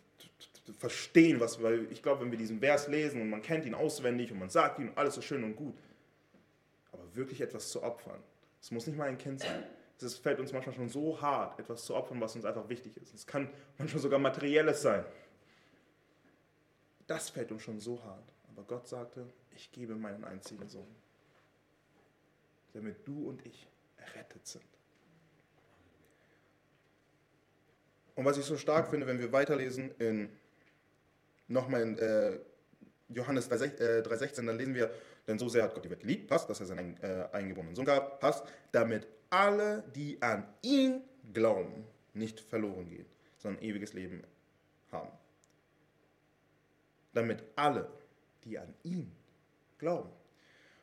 verstehen, 0.72 1.40
was, 1.40 1.62
weil 1.62 1.90
ich 1.92 2.02
glaube, 2.02 2.22
wenn 2.22 2.30
wir 2.30 2.38
diesen 2.38 2.60
Vers 2.60 2.88
lesen 2.88 3.20
und 3.20 3.30
man 3.30 3.42
kennt 3.42 3.64
ihn 3.64 3.74
auswendig 3.74 4.32
und 4.32 4.38
man 4.38 4.50
sagt 4.50 4.78
ihn, 4.78 4.92
alles 4.94 5.16
ist 5.16 5.24
schön 5.24 5.44
und 5.44 5.56
gut, 5.56 5.76
aber 6.92 7.02
wirklich 7.14 7.40
etwas 7.40 7.70
zu 7.70 7.82
opfern, 7.82 8.22
es 8.60 8.70
muss 8.70 8.86
nicht 8.86 8.96
mal 8.96 9.08
ein 9.08 9.18
Kind 9.18 9.40
sein. 9.40 9.64
Es 10.00 10.16
fällt 10.16 10.38
uns 10.38 10.52
manchmal 10.52 10.74
schon 10.74 10.88
so 10.88 11.20
hart, 11.20 11.58
etwas 11.58 11.84
zu 11.84 11.94
opfern, 11.94 12.20
was 12.20 12.36
uns 12.36 12.44
einfach 12.44 12.68
wichtig 12.68 12.96
ist. 12.96 13.12
Es 13.12 13.26
kann 13.26 13.50
manchmal 13.78 14.00
sogar 14.00 14.20
materielles 14.20 14.80
sein. 14.80 15.04
Das 17.08 17.30
fällt 17.30 17.50
uns 17.50 17.62
schon 17.62 17.80
so 17.80 18.02
hart. 18.04 18.32
Aber 18.48 18.62
Gott 18.62 18.86
sagte, 18.86 19.26
ich 19.56 19.72
gebe 19.72 19.96
meinen 19.96 20.24
einzigen 20.24 20.68
Sohn, 20.68 20.94
damit 22.74 23.06
du 23.06 23.28
und 23.28 23.44
ich 23.44 23.66
errettet 23.96 24.46
sind. 24.46 24.64
Und 28.14 28.24
was 28.24 28.36
ich 28.36 28.44
so 28.44 28.56
stark 28.56 28.90
finde, 28.90 29.06
wenn 29.06 29.20
wir 29.20 29.32
weiterlesen 29.32 29.92
in 29.98 30.28
nochmal 31.48 31.82
in 31.82 31.98
äh, 31.98 32.38
Johannes 33.08 33.50
3,16, 33.50 34.42
äh, 34.42 34.46
dann 34.46 34.58
lesen 34.58 34.74
wir, 34.74 34.90
denn 35.26 35.38
so 35.38 35.48
sehr 35.48 35.64
hat 35.64 35.74
Gott 35.74 35.84
die 35.84 35.90
Welt 35.90 36.00
geliebt, 36.00 36.28
passt, 36.28 36.48
dass 36.48 36.60
er 36.60 36.66
seinen 36.66 36.96
äh, 37.02 37.28
eingeborenen 37.32 37.74
Sohn 37.74 37.84
gab, 37.84 38.20
passt, 38.20 38.44
damit 38.72 39.06
alle, 39.30 39.84
die 39.94 40.20
an 40.22 40.46
ihn 40.62 41.02
glauben, 41.32 41.84
nicht 42.14 42.40
verloren 42.40 42.88
gehen, 42.88 43.06
sondern 43.38 43.62
ewiges 43.62 43.92
Leben 43.92 44.22
haben. 44.92 45.10
Damit 47.12 47.42
alle, 47.56 47.88
die 48.44 48.58
an 48.58 48.74
ihn 48.82 49.12
glauben. 49.78 50.10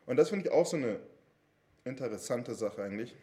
Und 0.05 0.17
das 0.17 0.29
finde 0.29 0.47
ich 0.47 0.51
auch 0.51 0.65
so 0.65 0.77
eine 0.77 0.99
interessante 1.83 2.53
Sache 2.55 2.83
eigentlich. 2.83 3.15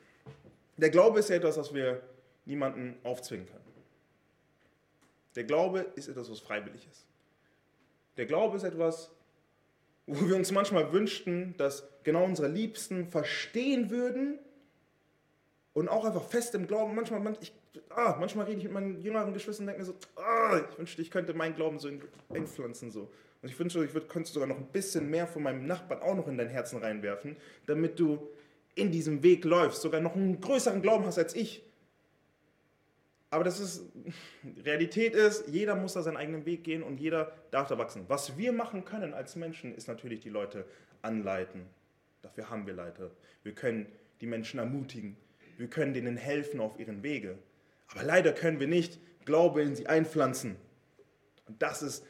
Der 0.77 0.91
Glaube 0.91 1.21
ist 1.21 1.31
ja 1.31 1.37
etwas, 1.37 1.57
was 1.57 1.75
wir 1.75 2.03
niemanden 2.45 2.99
aufzwingen 3.05 3.47
können. 3.47 3.63
Der 5.35 5.45
Glaube 5.45 5.81
ist 5.97 6.09
etwas, 6.09 6.31
was 6.31 6.41
freiwillig 6.41 6.87
ist. 6.91 7.07
Der 8.17 8.27
Glaube 8.27 8.57
ist 8.57 8.65
etwas, 8.65 9.11
wo 10.07 10.29
wir 10.29 10.37
uns 10.37 10.51
manchmal 10.51 10.93
wünschten, 10.93 11.55
dass 11.57 11.89
genau 12.03 12.25
unsere 12.25 12.49
Liebsten 12.49 13.07
verstehen 13.07 13.91
würden 13.91 14.39
und 15.73 15.89
auch 15.89 16.05
einfach 16.05 16.25
fest 16.25 16.55
im 16.55 16.67
Glauben. 16.67 16.95
Manchmal, 16.95 17.21
man, 17.21 17.37
ich, 17.41 17.53
ah, 17.91 18.17
manchmal 18.19 18.47
rede 18.47 18.59
ich 18.59 18.65
mit 18.65 18.73
meinen 18.73 19.01
jüngeren 19.01 19.33
Geschwistern 19.33 19.65
und 19.65 19.75
denke 19.75 19.81
mir 19.83 19.87
so, 19.87 20.21
ah, 20.21 20.61
ich 20.71 20.79
wünschte, 20.79 21.03
ich 21.03 21.11
könnte 21.11 21.35
meinen 21.35 21.55
Glauben 21.55 21.79
so 21.79 21.89
einpflanzen. 22.31 22.91
So. 22.91 23.11
Und 23.41 23.49
ich 23.49 23.59
wünschte, 23.59 23.85
ich 23.85 23.95
würd, 23.95 24.09
könnte 24.09 24.31
sogar 24.31 24.49
noch 24.49 24.59
ein 24.59 24.67
bisschen 24.67 25.09
mehr 25.09 25.27
von 25.27 25.43
meinem 25.43 25.67
Nachbarn 25.67 26.03
auch 26.03 26.15
noch 26.15 26.29
in 26.29 26.37
dein 26.37 26.49
Herzen 26.49 26.79
reinwerfen, 26.79 27.37
damit 27.67 27.99
du 27.99 28.29
in 28.75 28.91
diesem 28.91 29.23
Weg 29.23 29.45
läufst, 29.45 29.83
sogar 29.83 30.01
noch 30.01 30.15
einen 30.15 30.41
größeren 30.41 30.83
Glauben 30.83 31.05
hast 31.05 31.19
als 31.19 31.35
ich. 31.35 31.63
Aber 33.33 33.45
das 33.45 33.61
ist, 33.61 33.87
Realität 34.65 35.15
ist, 35.15 35.49
jeder 35.49 35.75
muss 35.75 35.95
da 35.95 36.03
seinen 36.03 36.19
eigenen 36.19 36.45
Weg 36.45 36.65
gehen 36.65 36.83
und 36.83 37.01
jeder 37.01 37.33
darf 37.51 37.67
da 37.67 37.79
wachsen. 37.79 38.05
Was 38.09 38.37
wir 38.37 38.53
machen 38.53 38.85
können 38.85 39.15
als 39.15 39.37
Menschen, 39.37 39.75
ist 39.75 39.89
natürlich 39.89 40.21
die 40.21 40.29
Leute 40.29 40.67
anleiten. 41.01 41.65
Dafür 42.21 42.51
haben 42.51 42.67
wir 42.67 42.75
Leiter. 42.75 43.11
Wir 43.43 43.55
können 43.55 43.87
die 44.21 44.27
Menschen 44.27 44.61
ermutigen. 44.61 45.17
Wir 45.57 45.67
können 45.69 45.95
denen 45.95 46.19
helfen 46.19 46.61
auf 46.61 46.79
ihren 46.79 47.03
Wege. 47.03 47.39
Aber 47.89 48.03
leider 48.03 48.33
können 48.33 48.61
wir 48.61 48.69
nicht 48.69 49.01
Glaube 49.25 49.63
in 49.63 49.77
sie 49.77 49.87
einpflanzen. 49.87 50.57
Und 51.49 51.63
das 51.63 51.83
ist 51.83 52.05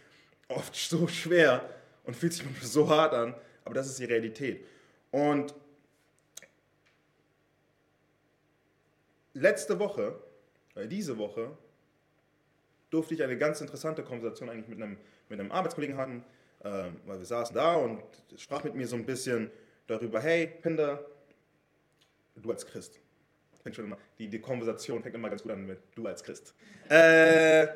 oft 0.48 0.74
so 0.74 1.06
schwer 1.06 1.68
und 2.02 2.16
fühlt 2.16 2.32
sich 2.32 2.44
so 2.62 2.88
hart 2.88 3.14
an, 3.14 3.34
aber 3.64 3.74
das 3.74 3.86
ist 3.86 4.00
die 4.00 4.06
Realität. 4.06 4.66
Und 5.12 5.54
letzte 9.34 9.78
Woche 9.78 10.18
weil 10.74 10.88
diese 10.88 11.18
Woche 11.18 11.56
durfte 12.90 13.14
ich 13.14 13.22
eine 13.22 13.38
ganz 13.38 13.60
interessante 13.60 14.02
Konversation 14.02 14.48
eigentlich 14.48 14.68
mit 14.68 14.82
einem, 14.82 14.96
mit 15.28 15.40
einem 15.40 15.50
Arbeitskollegen 15.50 15.96
haben, 15.96 16.24
äh, 16.60 16.90
weil 17.06 17.18
wir 17.18 17.24
saßen 17.24 17.54
da 17.54 17.74
und 17.74 18.02
sprach 18.36 18.64
mit 18.64 18.74
mir 18.74 18.86
so 18.86 18.96
ein 18.96 19.06
bisschen 19.06 19.50
darüber, 19.86 20.20
hey, 20.20 20.46
Pinder, 20.46 21.04
du 22.36 22.50
als 22.50 22.66
Christ. 22.66 23.00
Fängt 23.62 23.76
schon 23.76 23.84
immer, 23.84 23.98
die, 24.18 24.28
die 24.28 24.40
Konversation 24.40 25.02
fängt 25.02 25.14
immer 25.14 25.30
ganz 25.30 25.42
gut 25.42 25.52
an 25.52 25.66
mit 25.66 25.78
du 25.94 26.06
als 26.06 26.22
Christ. 26.22 26.54
Äh, 26.88 27.68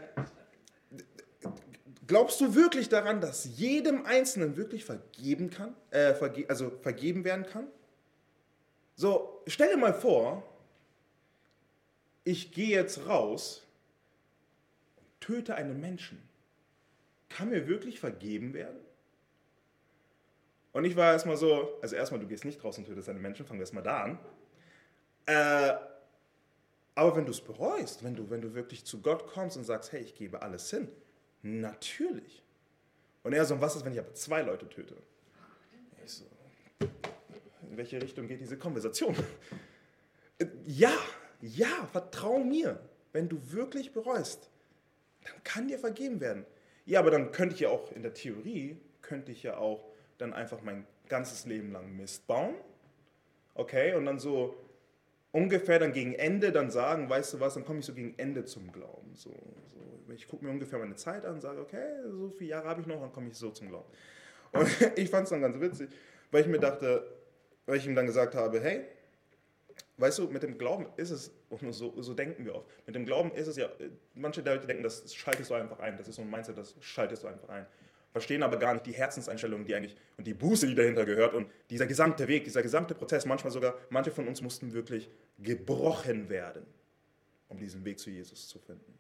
glaubst 2.07 2.41
du 2.41 2.55
wirklich 2.55 2.89
daran, 2.89 3.21
dass 3.21 3.45
jedem 3.57 4.05
Einzelnen 4.05 4.57
wirklich 4.57 4.85
vergeben 4.85 5.51
kann, 5.51 5.75
äh, 5.91 6.13
verge 6.15 6.45
also 6.49 6.71
vergeben 6.83 7.25
werden 7.25 7.47
kann? 7.47 7.69
So, 8.97 9.43
stell 9.47 9.71
dir 9.71 9.77
mal 9.77 9.95
vor, 9.95 10.43
ich 12.27 12.51
gehe 12.51 12.71
jetzt 12.71 13.07
raus 13.07 13.65
und 14.97 15.07
töte 15.21 15.55
einen 15.55 15.81
Menschen. 15.81 16.21
Kann 17.29 17.51
mir 17.51 17.69
wirklich 17.69 18.01
vergeben 18.01 18.53
werden? 18.53 18.81
Und 20.73 20.85
ich 20.85 20.97
war 20.97 21.13
erstmal 21.13 21.37
so, 21.37 21.79
also 21.81 21.95
erstmal, 21.95 22.21
du 22.21 22.27
gehst 22.27 22.45
nicht 22.45 22.63
raus 22.65 22.77
und 22.79 22.85
tötest 22.85 23.09
einen 23.09 23.23
Menschen, 23.23 23.47
fangen 23.47 23.61
wir 23.61 23.63
erstmal 23.63 23.85
da 23.85 24.03
an. 24.03 24.19
Äh, 25.27 25.75
aber 26.97 27.17
wenn 27.17 27.27
du 27.27 27.31
es 27.31 27.41
bereust, 27.41 28.03
wenn 28.03 28.17
du, 28.17 28.29
wenn 28.29 28.41
du 28.41 28.55
wirklich 28.55 28.85
zu 28.85 29.01
Gott 29.01 29.29
kommst 29.29 29.57
und 29.57 29.63
sagst, 29.63 29.93
hey, 29.93 30.01
ich 30.01 30.17
gebe 30.17 30.43
alles 30.43 30.69
hin, 30.69 30.89
natürlich. 31.43 32.43
Und 33.23 33.35
er 33.35 33.45
so, 33.45 33.61
was 33.61 33.77
ist, 33.77 33.85
wenn 33.85 33.93
ich 33.93 34.01
aber 34.01 34.15
zwei 34.15 34.43
Leute 34.43 34.69
töte? 34.69 34.97
Ich 36.05 36.11
so, 36.11 36.25
in 37.71 37.77
welche 37.77 38.03
Richtung 38.03 38.27
geht 38.27 38.41
diese 38.41 38.59
Konversation? 38.59 39.15
Äh, 40.39 40.47
ja, 40.67 40.93
ja, 41.47 41.89
vertrau 41.93 42.39
mir. 42.39 42.81
Wenn 43.13 43.29
du 43.29 43.39
wirklich 43.51 43.93
bereust, 43.93 44.51
dann 45.25 45.43
kann 45.45 45.69
dir 45.69 45.79
vergeben 45.79 46.21
werden. 46.21 46.45
Ja, 46.85 47.01
aber 47.01 47.11
dann 47.11 47.33
könnte 47.33 47.55
ich 47.55 47.61
ja 47.61 47.71
auch 47.71 47.91
in 47.93 48.03
der 48.03 48.15
Theorie, 48.15 48.77
könnte 49.03 49.33
ich 49.33 49.43
ja 49.43 49.57
auch 49.57 49.89
dann 50.19 50.33
einfach 50.33 50.63
mein 50.63 50.87
ganzes 51.09 51.47
Leben 51.47 51.73
lang 51.73 51.97
Mist 51.97 52.27
bauen. 52.27 52.55
Okay, 53.55 53.95
und 53.95 54.05
dann 54.05 54.19
so 54.19 54.55
ungefähr 55.33 55.79
dann 55.79 55.93
gegen 55.93 56.15
Ende 56.15 56.53
dann 56.53 56.71
sagen, 56.71 57.09
weißt 57.09 57.35
du 57.35 57.41
was, 57.41 57.55
dann 57.55 57.65
komme 57.65 57.81
ich 57.81 57.87
so 57.87 57.95
gegen 57.95 58.15
Ende 58.19 58.45
zum 58.45 58.71
Glauben. 58.73 59.15
So, 59.15 59.31
so. 59.31 60.13
Ich 60.13 60.29
gucke 60.29 60.45
mir 60.45 60.51
ungefähr 60.51 60.79
meine 60.79 60.95
Zeit 60.95 61.25
an 61.25 61.35
und 61.35 61.41
sage, 61.41 61.61
okay, 61.61 62.03
so 62.11 62.31
viele 62.31 62.51
Jahre 62.51 62.69
habe 62.69 62.81
ich 62.81 62.87
noch, 62.87 63.01
dann 63.01 63.13
komme 63.13 63.29
ich 63.29 63.37
so 63.37 63.51
zum 63.51 63.69
Glauben. 63.69 63.89
Und 64.53 64.69
ich 64.97 65.11
fand 65.11 65.25
es 65.25 65.31
dann 65.31 65.41
ganz 65.41 65.61
witzig, 65.61 65.91
weil 66.31 66.43
ich 66.43 66.49
mir 66.49 66.61
dachte, 66.61 67.07
weil 67.67 67.77
ich 67.77 67.87
ihm 67.87 67.95
dann 67.95 68.07
gesagt 68.07 68.35
habe, 68.35 68.61
hey, 68.61 68.85
weißt 69.99 70.19
du, 70.19 70.29
mit 70.29 70.43
dem 70.43 70.59
Glauben 70.59 70.87
ist 70.97 71.11
es, 71.11 71.33
und 71.49 71.73
so, 71.73 72.01
so 72.01 72.15
denken 72.15 72.45
wir 72.45 72.55
oft, 72.55 72.67
mit 72.87 72.95
dem 72.95 73.07
Glauben 73.07 73.33
ist 73.33 73.47
es 73.47 73.57
ja, 73.57 73.69
manche 74.15 74.43
Leute 74.43 74.67
denken, 74.67 74.83
das 74.83 75.15
schaltest 75.15 75.51
du 75.51 75.55
einfach 75.55 75.79
ein, 75.81 75.97
das 75.97 76.09
ist 76.09 76.17
so 76.17 76.23
ein 76.23 76.31
Mindset, 76.31 76.59
das 76.59 76.75
schaltest 76.81 77.23
du 77.23 77.29
einfach 77.29 77.49
ein. 77.49 77.67
Verstehen 78.13 78.43
aber 78.43 78.57
gar 78.57 78.73
nicht 78.73 78.87
die 78.87 78.93
Herzenseinstellung, 78.93 79.65
die 79.65 79.75
eigentlich, 79.75 79.97
und 80.17 80.27
die 80.27 80.35
Buße, 80.35 80.67
die 80.67 80.75
dahinter 80.75 81.05
gehört 81.05 81.35
und 81.35 81.51
dieser 81.69 81.87
gesamte 81.87 82.27
Weg, 82.29 82.45
dieser 82.45 82.63
gesamte 82.63 82.95
Prozess, 82.95 83.27
manchmal 83.27 83.53
sogar, 83.53 83.75
manche 83.91 84.11
von 84.11 84.27
uns 84.27 84.41
mussten 84.41 84.73
wirklich 84.73 85.11
gebrochen 85.39 86.29
werden, 86.31 86.65
um 87.49 87.59
diesen 87.59 87.85
Weg 87.85 87.99
zu 87.99 88.11
Jesus 88.11 88.49
zu 88.49 88.59
finden. 88.59 88.99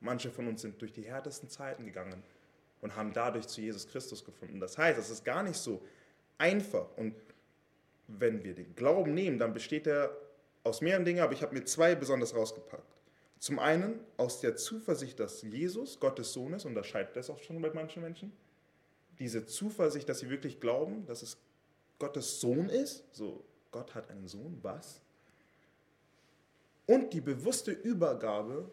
Manche 0.00 0.30
von 0.30 0.48
uns 0.48 0.62
sind 0.62 0.80
durch 0.80 0.92
die 0.92 1.02
härtesten 1.02 1.48
Zeiten 1.48 1.86
gegangen 1.86 2.22
und 2.80 2.96
haben 2.96 3.12
dadurch 3.12 3.46
zu 3.46 3.60
Jesus 3.60 3.88
Christus 3.88 4.24
gefunden. 4.24 4.60
Das 4.60 4.76
heißt, 4.76 4.98
es 4.98 5.08
ist 5.08 5.24
gar 5.24 5.42
nicht 5.42 5.56
so 5.56 5.80
einfach. 6.36 6.86
Und 6.96 7.14
wenn 8.08 8.44
wir 8.44 8.54
den 8.54 8.74
Glauben 8.74 9.14
nehmen, 9.14 9.38
dann 9.38 9.52
besteht 9.52 9.86
er 9.86 10.16
aus 10.64 10.80
mehreren 10.80 11.04
Dingen, 11.04 11.20
aber 11.20 11.32
ich 11.32 11.42
habe 11.42 11.54
mir 11.54 11.64
zwei 11.64 11.94
besonders 11.94 12.34
rausgepackt. 12.34 12.96
Zum 13.38 13.58
einen 13.58 13.98
aus 14.16 14.40
der 14.40 14.56
Zuversicht, 14.56 15.18
dass 15.18 15.42
Jesus 15.42 15.98
Gottes 15.98 16.32
Sohn 16.32 16.52
ist, 16.52 16.64
unterscheidet 16.64 17.16
das 17.16 17.28
auch 17.28 17.40
schon 17.40 17.60
bei 17.60 17.70
manchen 17.72 18.02
Menschen. 18.02 18.32
Diese 19.18 19.46
Zuversicht, 19.46 20.08
dass 20.08 20.20
sie 20.20 20.30
wirklich 20.30 20.60
glauben, 20.60 21.06
dass 21.06 21.22
es 21.22 21.36
Gottes 21.98 22.40
Sohn 22.40 22.68
ist. 22.68 23.04
So, 23.12 23.42
Gott 23.72 23.94
hat 23.94 24.10
einen 24.10 24.28
Sohn, 24.28 24.58
was? 24.62 25.00
Und 26.86 27.12
die 27.12 27.20
bewusste 27.20 27.72
Übergabe 27.72 28.70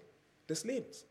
des 0.48 0.64
Lebens. 0.64 1.06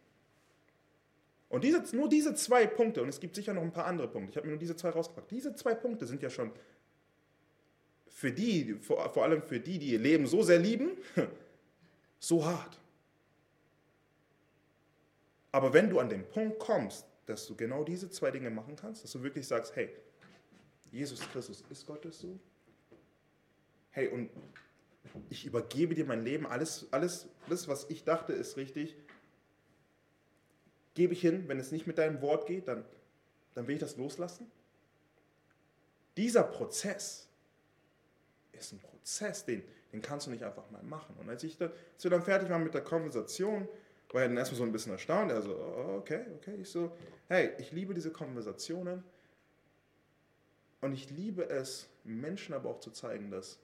Und 1.48 1.64
diese, 1.64 1.82
nur 1.96 2.08
diese 2.08 2.34
zwei 2.34 2.66
Punkte, 2.66 3.02
und 3.02 3.08
es 3.08 3.20
gibt 3.20 3.34
sicher 3.34 3.54
noch 3.54 3.62
ein 3.62 3.72
paar 3.72 3.86
andere 3.86 4.08
Punkte, 4.08 4.30
ich 4.30 4.36
habe 4.36 4.46
mir 4.46 4.52
nur 4.52 4.60
diese 4.60 4.76
zwei 4.76 4.90
rausgepackt, 4.90 5.30
diese 5.30 5.54
zwei 5.54 5.74
Punkte 5.74 6.06
sind 6.06 6.22
ja 6.22 6.28
schon 6.28 6.52
für 8.18 8.32
die, 8.32 8.74
vor, 8.80 9.12
vor 9.12 9.22
allem 9.22 9.40
für 9.40 9.60
die, 9.60 9.78
die 9.78 9.92
ihr 9.92 10.00
Leben 10.00 10.26
so 10.26 10.42
sehr 10.42 10.58
lieben, 10.58 10.90
so 12.18 12.44
hart. 12.44 12.76
Aber 15.52 15.72
wenn 15.72 15.88
du 15.88 16.00
an 16.00 16.08
den 16.08 16.28
Punkt 16.28 16.58
kommst, 16.58 17.06
dass 17.26 17.46
du 17.46 17.54
genau 17.54 17.84
diese 17.84 18.10
zwei 18.10 18.32
Dinge 18.32 18.50
machen 18.50 18.74
kannst, 18.74 19.04
dass 19.04 19.12
du 19.12 19.22
wirklich 19.22 19.46
sagst, 19.46 19.76
hey, 19.76 19.90
Jesus 20.90 21.20
Christus 21.30 21.62
ist 21.70 21.86
Gottes 21.86 22.18
Sohn. 22.18 22.40
Hey, 23.92 24.08
und 24.08 24.30
ich 25.30 25.46
übergebe 25.46 25.94
dir 25.94 26.04
mein 26.04 26.24
Leben, 26.24 26.44
alles, 26.44 26.88
alles, 26.90 27.28
alles, 27.46 27.68
was 27.68 27.86
ich 27.88 28.02
dachte, 28.02 28.32
ist 28.32 28.56
richtig, 28.56 28.96
gebe 30.94 31.12
ich 31.12 31.20
hin. 31.20 31.44
Wenn 31.46 31.60
es 31.60 31.70
nicht 31.70 31.86
mit 31.86 31.98
deinem 31.98 32.20
Wort 32.20 32.48
geht, 32.48 32.66
dann, 32.66 32.84
dann 33.54 33.68
will 33.68 33.76
ich 33.76 33.80
das 33.80 33.96
loslassen. 33.96 34.50
Dieser 36.16 36.42
Prozess, 36.42 37.27
ist 38.60 38.72
ein 38.72 38.80
Prozess, 38.80 39.44
den, 39.44 39.62
den 39.92 40.02
kannst 40.02 40.26
du 40.26 40.30
nicht 40.30 40.44
einfach 40.44 40.70
mal 40.70 40.82
machen. 40.82 41.14
Und 41.18 41.28
als, 41.28 41.42
ich 41.44 41.56
da, 41.56 41.66
als 41.66 42.04
wir 42.04 42.10
dann 42.10 42.22
fertig 42.22 42.48
waren 42.50 42.64
mit 42.64 42.74
der 42.74 42.82
Konversation, 42.82 43.68
war 44.12 44.22
er 44.22 44.28
dann 44.28 44.36
erstmal 44.36 44.58
so 44.58 44.64
ein 44.64 44.72
bisschen 44.72 44.92
erstaunt. 44.92 45.30
Er 45.30 45.42
so, 45.42 45.54
oh, 45.54 45.96
okay, 45.98 46.24
okay. 46.36 46.56
Ich 46.60 46.70
so, 46.70 46.96
hey, 47.28 47.52
ich 47.58 47.72
liebe 47.72 47.94
diese 47.94 48.10
Konversationen 48.10 49.04
und 50.80 50.92
ich 50.92 51.10
liebe 51.10 51.48
es, 51.48 51.88
Menschen 52.04 52.54
aber 52.54 52.70
auch 52.70 52.80
zu 52.80 52.90
zeigen, 52.90 53.30
dass 53.30 53.58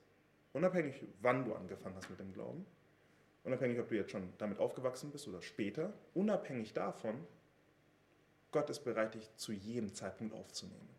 unabhängig, 0.53 1.03
wann 1.21 1.45
du 1.45 1.53
angefangen 1.53 1.95
hast 1.95 2.09
mit 2.09 2.19
dem 2.19 2.33
Glauben, 2.33 2.65
unabhängig, 3.43 3.79
ob 3.79 3.89
du 3.89 3.95
jetzt 3.95 4.11
schon 4.11 4.33
damit 4.37 4.59
aufgewachsen 4.59 5.11
bist 5.11 5.27
oder 5.27 5.41
später, 5.41 5.93
unabhängig 6.13 6.73
davon, 6.73 7.15
Gott 8.51 8.69
ist 8.69 8.83
bereit, 8.83 9.15
dich 9.15 9.29
zu 9.35 9.51
jedem 9.51 9.93
Zeitpunkt 9.93 10.33
aufzunehmen. 10.33 10.89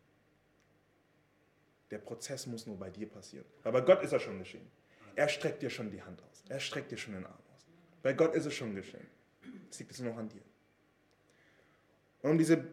Der 1.91 1.99
Prozess 1.99 2.47
muss 2.47 2.67
nur 2.67 2.79
bei 2.79 2.91
dir 2.91 3.09
passieren. 3.09 3.47
Aber 3.65 3.83
Gott 3.83 4.03
ist 4.03 4.13
ja 4.13 4.19
schon 4.19 4.39
geschehen. 4.39 4.67
Er 5.15 5.29
streckt 5.29 5.63
dir 5.63 5.71
schon 5.71 5.91
die 5.91 6.03
Hand 6.03 6.23
aus. 6.23 6.45
Er 6.49 6.61
streckt 6.61 6.91
dir 6.91 6.99
schon 6.99 7.15
den 7.15 7.25
Arm 7.25 7.43
aus. 7.55 7.67
Bei 8.03 8.13
Gott 8.13 8.35
ist 8.35 8.47
es 8.47 8.55
schon 8.55 8.75
geschehen. 8.75 9.07
Es 9.71 9.79
liegt 9.79 9.93
jetzt 9.93 10.01
nur 10.01 10.13
noch 10.13 10.19
an 10.19 10.29
dir. 10.29 10.43
Und 12.23 12.33
um 12.33 12.39
diese 12.39 12.65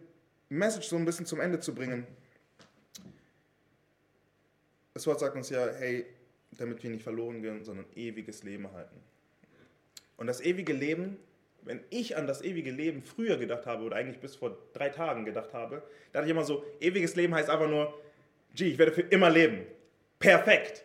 Message 0.49 0.87
so 0.87 0.95
ein 0.95 1.05
bisschen 1.05 1.25
zum 1.25 1.39
Ende 1.39 1.59
zu 1.59 1.73
bringen, 1.73 2.07
das 4.93 5.07
Wort 5.07 5.19
sagt 5.19 5.35
uns 5.35 5.49
ja, 5.49 5.67
hey, 5.77 6.05
damit 6.57 6.83
wir 6.83 6.89
nicht 6.89 7.03
verloren 7.03 7.41
gehen, 7.41 7.63
sondern 7.63 7.85
ewiges 7.95 8.43
Leben 8.43 8.65
erhalten. 8.65 8.99
Und 10.17 10.27
das 10.27 10.41
ewige 10.41 10.73
Leben, 10.73 11.17
wenn 11.63 11.83
ich 11.89 12.17
an 12.17 12.27
das 12.27 12.41
ewige 12.41 12.71
Leben 12.71 13.03
früher 13.03 13.37
gedacht 13.37 13.65
habe 13.65 13.83
oder 13.83 13.95
eigentlich 13.95 14.19
bis 14.19 14.35
vor 14.35 14.57
drei 14.73 14.89
Tagen 14.89 15.25
gedacht 15.25 15.53
habe, 15.53 15.81
dachte 16.11 16.25
ich 16.25 16.31
immer 16.31 16.43
so, 16.43 16.65
ewiges 16.79 17.15
Leben 17.15 17.33
heißt 17.33 17.49
einfach 17.49 17.69
nur, 17.69 17.99
G, 18.53 18.67
ich 18.67 18.77
werde 18.77 18.91
für 18.91 19.01
immer 19.01 19.29
leben. 19.29 19.65
Perfekt. 20.19 20.83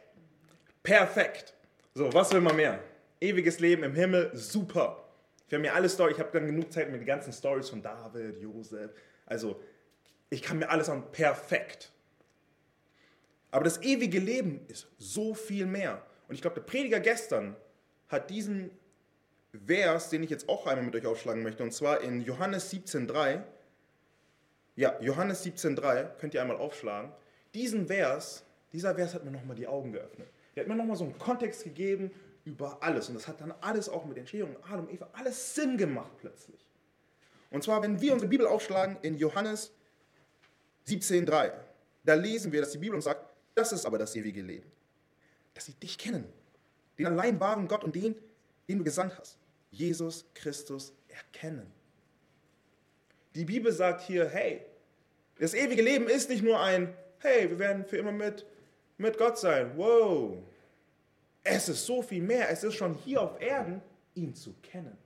Perfekt. 0.82 1.54
So, 1.94 2.12
was 2.12 2.32
will 2.32 2.40
man 2.40 2.56
mehr? 2.56 2.82
Ewiges 3.20 3.60
Leben 3.60 3.82
im 3.82 3.94
Himmel, 3.94 4.30
super. 4.34 5.04
Ich 5.46 5.54
habe 5.54 5.62
mir 5.62 5.74
alle 5.74 5.88
Story, 5.88 6.12
ich 6.12 6.18
habe 6.18 6.30
dann 6.32 6.46
genug 6.46 6.72
Zeit 6.72 6.90
mit 6.90 7.00
den 7.00 7.06
ganzen 7.06 7.32
Stories 7.32 7.68
von 7.68 7.82
David, 7.82 8.40
Josef. 8.40 8.90
Also, 9.26 9.60
ich 10.30 10.42
kann 10.42 10.58
mir 10.58 10.68
alles 10.70 10.88
an 10.88 11.10
perfekt. 11.10 11.90
Aber 13.50 13.64
das 13.64 13.82
ewige 13.82 14.18
Leben 14.18 14.60
ist 14.68 14.88
so 14.98 15.34
viel 15.34 15.66
mehr. 15.66 16.02
Und 16.28 16.34
ich 16.34 16.42
glaube, 16.42 16.56
der 16.56 16.66
Prediger 16.66 17.00
gestern 17.00 17.56
hat 18.08 18.30
diesen 18.30 18.70
Vers, 19.66 20.10
den 20.10 20.22
ich 20.22 20.30
jetzt 20.30 20.48
auch 20.48 20.66
einmal 20.66 20.84
mit 20.84 20.94
euch 20.94 21.06
aufschlagen 21.06 21.42
möchte, 21.42 21.62
und 21.62 21.72
zwar 21.72 22.02
in 22.02 22.20
Johannes 22.22 22.72
17,3. 22.72 23.42
Ja, 24.76 25.00
Johannes 25.00 25.44
17,3, 25.44 26.04
könnt 26.18 26.34
ihr 26.34 26.42
einmal 26.42 26.58
aufschlagen. 26.58 27.10
Diesen 27.54 27.86
Vers, 27.86 28.44
dieser 28.72 28.94
Vers 28.94 29.14
hat 29.14 29.24
mir 29.24 29.30
nochmal 29.30 29.56
die 29.56 29.66
Augen 29.66 29.92
geöffnet. 29.92 30.28
Der 30.54 30.64
hat 30.64 30.68
mir 30.68 30.76
nochmal 30.76 30.96
so 30.96 31.04
einen 31.04 31.18
Kontext 31.18 31.64
gegeben 31.64 32.10
über 32.44 32.82
alles. 32.82 33.08
Und 33.08 33.14
das 33.14 33.28
hat 33.28 33.40
dann 33.40 33.52
alles 33.60 33.88
auch 33.88 34.04
mit 34.04 34.18
Entstehung, 34.18 34.56
Adam, 34.62 34.88
Eva, 34.90 35.08
alles 35.12 35.54
Sinn 35.54 35.76
gemacht 35.76 36.10
plötzlich. 36.18 36.66
Und 37.50 37.62
zwar, 37.62 37.82
wenn 37.82 38.00
wir 38.00 38.12
unsere 38.12 38.28
Bibel 38.28 38.46
aufschlagen 38.46 38.98
in 39.02 39.16
Johannes 39.16 39.72
17,3, 40.86 41.52
da 42.04 42.14
lesen 42.14 42.52
wir, 42.52 42.60
dass 42.60 42.72
die 42.72 42.78
Bibel 42.78 42.94
uns 42.94 43.04
sagt, 43.04 43.24
das 43.54 43.72
ist 43.72 43.86
aber 43.86 43.98
das 43.98 44.14
ewige 44.16 44.42
Leben. 44.42 44.70
Dass 45.54 45.66
sie 45.66 45.74
dich 45.74 45.98
kennen, 45.98 46.24
den 46.98 47.06
allein 47.06 47.40
wahren 47.40 47.68
Gott 47.68 47.84
und 47.84 47.94
den, 47.94 48.14
den 48.68 48.78
du 48.78 48.84
gesandt 48.84 49.18
hast. 49.18 49.38
Jesus 49.70 50.26
Christus 50.34 50.92
erkennen. 51.08 51.66
Die 53.34 53.44
Bibel 53.44 53.72
sagt 53.72 54.02
hier, 54.02 54.28
hey, 54.28 54.64
das 55.38 55.54
ewige 55.54 55.82
Leben 55.82 56.08
ist 56.08 56.30
nicht 56.30 56.42
nur 56.42 56.60
ein, 56.60 56.94
hey, 57.20 57.48
wir 57.50 57.58
werden 57.58 57.84
für 57.84 57.96
immer 57.96 58.12
mit, 58.12 58.46
mit 58.96 59.18
Gott 59.18 59.38
sein. 59.38 59.72
Wow, 59.76 60.38
es 61.42 61.68
ist 61.68 61.86
so 61.86 62.02
viel 62.02 62.22
mehr. 62.22 62.50
Es 62.50 62.64
ist 62.64 62.74
schon 62.74 62.94
hier 62.94 63.22
auf 63.22 63.40
Erden, 63.40 63.80
ihn 64.14 64.34
zu 64.34 64.54
kennen. 64.62 64.96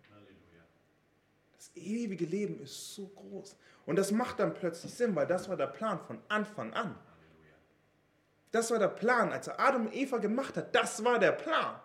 Das 1.55 1.71
ewige 1.77 2.25
Leben 2.25 2.61
ist 2.61 2.95
so 2.95 3.07
groß. 3.07 3.57
Und 3.87 3.97
das 3.97 4.11
macht 4.11 4.41
dann 4.41 4.55
plötzlich 4.55 4.93
Sinn, 4.93 5.15
weil 5.15 5.27
das 5.27 5.49
war 5.49 5.57
der 5.57 5.69
Plan 5.69 6.01
von 6.01 6.19
Anfang 6.29 6.73
an. 6.73 6.97
Das 8.51 8.71
war 8.71 8.79
der 8.79 8.89
Plan, 8.89 9.33
als 9.33 9.47
er 9.47 9.59
Adam 9.59 9.87
und 9.87 9.95
Eva 9.95 10.19
gemacht 10.19 10.57
hat. 10.57 10.75
Das 10.75 11.03
war 11.05 11.19
der 11.19 11.33
Plan. 11.33 11.81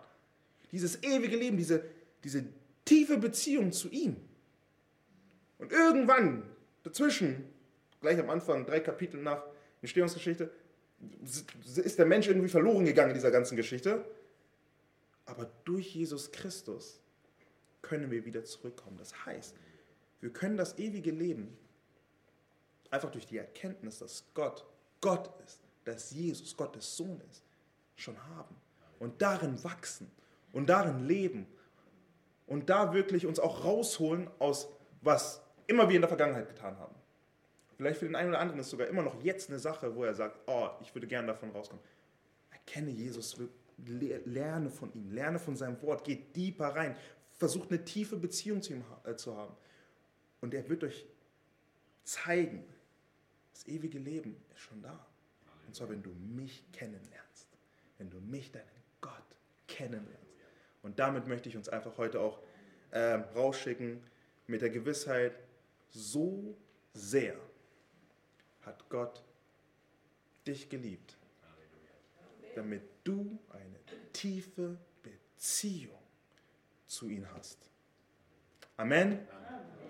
Dieses 0.70 1.02
ewige 1.02 1.36
Leben, 1.36 1.56
diese, 1.56 1.82
diese 2.22 2.44
tiefe 2.84 3.16
Beziehung 3.16 3.72
zu 3.72 3.88
ihm. 3.88 4.16
Und 5.58 5.72
irgendwann 5.72 6.42
dazwischen, 6.82 7.44
gleich 8.00 8.18
am 8.18 8.30
Anfang, 8.30 8.66
drei 8.66 8.80
Kapitel 8.80 9.20
nach 9.22 9.42
Entstehungsgeschichte, 9.80 10.50
ist 11.76 11.98
der 11.98 12.06
Mensch 12.06 12.26
irgendwie 12.26 12.48
verloren 12.48 12.84
gegangen 12.84 13.10
in 13.10 13.14
dieser 13.14 13.30
ganzen 13.30 13.56
Geschichte. 13.56 14.04
Aber 15.26 15.50
durch 15.64 15.94
Jesus 15.94 16.32
Christus 16.32 17.00
können 17.82 18.10
wir 18.10 18.24
wieder 18.24 18.44
zurückkommen. 18.44 18.96
Das 18.98 19.26
heißt, 19.26 19.54
wir 20.20 20.30
können 20.30 20.56
das 20.56 20.78
ewige 20.78 21.10
Leben 21.10 21.56
einfach 22.90 23.10
durch 23.10 23.26
die 23.26 23.38
Erkenntnis, 23.38 23.98
dass 23.98 24.24
Gott 24.34 24.64
Gott 25.00 25.30
ist, 25.46 25.60
dass 25.84 26.10
Jesus 26.10 26.56
Gottes 26.56 26.96
Sohn 26.96 27.20
ist, 27.30 27.42
schon 27.96 28.16
haben. 28.36 28.56
Und 28.98 29.22
darin 29.22 29.62
wachsen 29.62 30.10
und 30.52 30.68
darin 30.68 31.06
leben. 31.06 31.46
Und 32.46 32.68
da 32.70 32.92
wirklich 32.92 33.26
uns 33.26 33.38
auch 33.38 33.64
rausholen 33.64 34.28
aus, 34.38 34.68
was 35.02 35.40
immer 35.66 35.88
wir 35.88 35.96
in 35.96 36.02
der 36.02 36.08
Vergangenheit 36.08 36.48
getan 36.48 36.76
haben. 36.78 36.94
Vielleicht 37.78 38.00
für 38.00 38.06
den 38.06 38.16
einen 38.16 38.30
oder 38.30 38.40
anderen 38.40 38.60
ist 38.60 38.70
sogar 38.70 38.88
immer 38.88 39.02
noch 39.02 39.22
jetzt 39.22 39.50
eine 39.50 39.60
Sache, 39.60 39.94
wo 39.94 40.02
er 40.02 40.12
sagt, 40.12 40.40
oh, 40.48 40.68
ich 40.82 40.92
würde 40.96 41.06
gerne 41.06 41.28
davon 41.28 41.50
rauskommen. 41.50 41.82
Erkenne 42.50 42.90
Jesus 42.90 43.36
lerne 43.86 44.68
von 44.68 44.92
ihm, 44.94 45.12
lerne 45.12 45.38
von 45.38 45.54
seinem 45.54 45.80
Wort, 45.82 46.02
geht 46.02 46.34
tiefer 46.34 46.74
rein, 46.74 46.96
versucht 47.34 47.70
eine 47.70 47.84
tiefe 47.84 48.16
Beziehung 48.16 48.62
zu 48.62 48.72
ihm 48.72 48.84
äh, 49.04 49.14
zu 49.14 49.36
haben. 49.36 49.54
Und 50.40 50.54
er 50.54 50.68
wird 50.68 50.82
euch 50.82 51.06
zeigen, 52.02 52.64
das 53.52 53.68
ewige 53.68 54.00
Leben 54.00 54.34
ist 54.52 54.58
schon 54.62 54.82
da. 54.82 55.06
Und 55.68 55.76
zwar, 55.76 55.88
wenn 55.88 56.02
du 56.02 56.10
mich 56.10 56.64
kennenlernst, 56.72 57.46
wenn 57.98 58.10
du 58.10 58.18
mich, 58.18 58.50
deinen 58.50 58.64
Gott, 59.00 59.22
kennenlernst. 59.68 60.34
Und 60.82 60.98
damit 60.98 61.28
möchte 61.28 61.48
ich 61.48 61.56
uns 61.56 61.68
einfach 61.68 61.96
heute 61.96 62.18
auch 62.20 62.40
äh, 62.90 63.20
rausschicken 63.36 64.02
mit 64.48 64.62
der 64.62 64.70
Gewissheit, 64.70 65.38
so 65.90 66.56
sehr 66.92 67.36
hat 68.62 68.88
Gott 68.88 69.22
dich 70.46 70.68
geliebt, 70.68 71.16
damit 72.54 72.82
du 73.04 73.38
eine 73.50 73.78
tiefe 74.12 74.78
Beziehung 75.02 75.98
zu 76.86 77.08
ihm 77.08 77.26
hast. 77.34 77.58
Amen. 78.76 79.26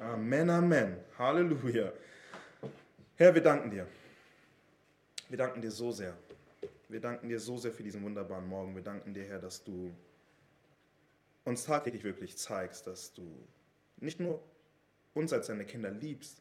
Amen, 0.00 0.50
Amen. 0.50 0.96
Halleluja. 1.18 1.92
Herr, 3.16 3.34
wir 3.34 3.42
danken 3.42 3.70
dir. 3.70 3.86
Wir 5.28 5.38
danken 5.38 5.60
dir 5.60 5.70
so 5.70 5.92
sehr. 5.92 6.16
Wir 6.88 7.00
danken 7.00 7.28
dir 7.28 7.38
so 7.38 7.58
sehr 7.58 7.72
für 7.72 7.82
diesen 7.82 8.02
wunderbaren 8.02 8.48
Morgen. 8.48 8.74
Wir 8.74 8.82
danken 8.82 9.12
dir, 9.12 9.24
Herr, 9.24 9.40
dass 9.40 9.62
du 9.62 9.94
uns 11.44 11.64
tagtäglich 11.64 12.04
wirklich 12.04 12.36
zeigst, 12.36 12.86
dass 12.86 13.12
du 13.12 13.46
nicht 13.96 14.20
nur 14.20 14.42
uns 15.14 15.32
als 15.32 15.48
deine 15.48 15.64
Kinder 15.64 15.90
liebst, 15.90 16.40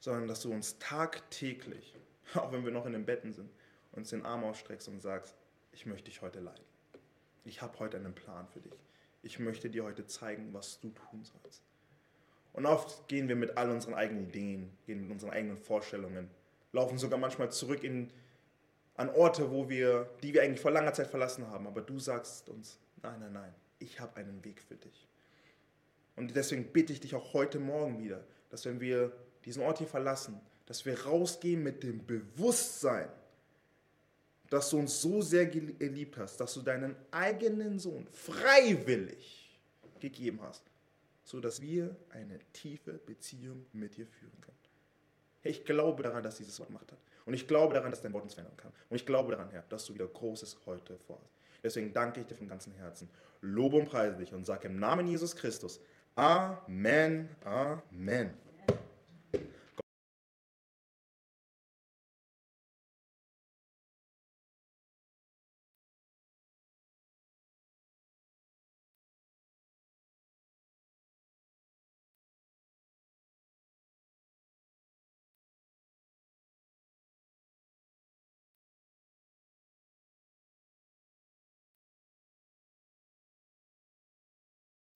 sondern 0.00 0.28
dass 0.28 0.42
du 0.42 0.52
uns 0.52 0.78
tagtäglich, 0.78 1.94
auch 2.34 2.52
wenn 2.52 2.64
wir 2.64 2.72
noch 2.72 2.86
in 2.86 2.92
den 2.92 3.06
Betten 3.06 3.32
sind, 3.32 3.50
uns 3.92 4.10
den 4.10 4.24
Arm 4.24 4.44
ausstreckst 4.44 4.88
und 4.88 5.00
sagst, 5.00 5.34
ich 5.72 5.86
möchte 5.86 6.10
dich 6.10 6.22
heute 6.22 6.40
leiden. 6.40 6.64
Ich 7.44 7.62
habe 7.62 7.78
heute 7.78 7.96
einen 7.96 8.14
Plan 8.14 8.46
für 8.48 8.60
dich. 8.60 8.72
Ich 9.22 9.38
möchte 9.38 9.70
dir 9.70 9.84
heute 9.84 10.06
zeigen, 10.06 10.52
was 10.52 10.80
du 10.80 10.90
tun 10.90 11.24
sollst. 11.24 11.62
Und 12.52 12.66
oft 12.66 13.08
gehen 13.08 13.28
wir 13.28 13.36
mit 13.36 13.56
all 13.56 13.70
unseren 13.70 13.94
eigenen 13.94 14.28
Ideen, 14.28 14.76
gehen 14.86 15.02
mit 15.02 15.10
unseren 15.10 15.30
eigenen 15.30 15.56
Vorstellungen, 15.56 16.28
laufen 16.72 16.98
sogar 16.98 17.18
manchmal 17.18 17.50
zurück 17.50 17.84
in, 17.84 18.10
an 18.94 19.10
Orte, 19.10 19.50
wo 19.50 19.68
wir, 19.68 20.10
die 20.22 20.34
wir 20.34 20.42
eigentlich 20.42 20.60
vor 20.60 20.70
langer 20.70 20.92
Zeit 20.92 21.08
verlassen 21.08 21.46
haben. 21.48 21.66
Aber 21.66 21.80
du 21.80 21.98
sagst 21.98 22.48
uns, 22.48 22.78
nein, 23.02 23.20
nein, 23.20 23.32
nein, 23.32 23.54
ich 23.78 24.00
habe 24.00 24.16
einen 24.16 24.44
Weg 24.44 24.60
für 24.60 24.76
dich. 24.76 25.08
Und 26.16 26.34
deswegen 26.34 26.72
bitte 26.72 26.92
ich 26.92 27.00
dich 27.00 27.14
auch 27.14 27.32
heute 27.32 27.60
Morgen 27.60 28.00
wieder, 28.00 28.24
dass 28.50 28.64
wenn 28.64 28.80
wir 28.80 29.12
diesen 29.48 29.62
Ort 29.62 29.78
hier 29.78 29.86
verlassen, 29.86 30.38
dass 30.66 30.84
wir 30.84 31.04
rausgehen 31.04 31.62
mit 31.62 31.82
dem 31.82 32.04
Bewusstsein, 32.06 33.08
dass 34.50 34.68
du 34.68 34.78
uns 34.78 35.00
so 35.00 35.22
sehr 35.22 35.46
geliebt 35.46 36.18
hast, 36.18 36.36
dass 36.36 36.52
du 36.52 36.60
deinen 36.60 36.94
eigenen 37.10 37.78
Sohn 37.78 38.06
freiwillig 38.12 39.58
gegeben 40.00 40.40
hast, 40.42 40.62
so 41.24 41.40
dass 41.40 41.62
wir 41.62 41.96
eine 42.10 42.38
tiefe 42.52 42.92
Beziehung 42.92 43.64
mit 43.72 43.96
dir 43.96 44.06
führen 44.06 44.38
können. 44.42 44.56
ich 45.44 45.64
glaube 45.64 46.02
daran, 46.02 46.22
dass 46.22 46.36
dieses 46.36 46.60
Wort 46.60 46.68
Macht 46.68 46.92
hat. 46.92 46.98
Und 47.24 47.32
ich 47.32 47.48
glaube 47.48 47.72
daran, 47.72 47.90
dass 47.90 48.02
dein 48.02 48.12
Wort 48.12 48.24
uns 48.24 48.34
verändern 48.34 48.56
kann. 48.58 48.72
Und 48.90 48.96
ich 48.96 49.06
glaube 49.06 49.32
daran, 49.32 49.48
Herr, 49.50 49.64
dass 49.70 49.86
du 49.86 49.94
wieder 49.94 50.06
Großes 50.06 50.58
heute 50.66 50.98
vorhast. 50.98 51.32
Deswegen 51.62 51.94
danke 51.94 52.20
ich 52.20 52.26
dir 52.26 52.34
von 52.34 52.48
ganzem 52.48 52.74
Herzen. 52.74 53.08
Lobe 53.40 53.76
und 53.76 53.86
preise 53.86 54.16
dich 54.16 54.34
und 54.34 54.44
sage 54.44 54.68
im 54.68 54.78
Namen 54.78 55.06
Jesus 55.06 55.34
Christus 55.34 55.80
Amen, 56.16 57.28
Amen. 57.44 58.47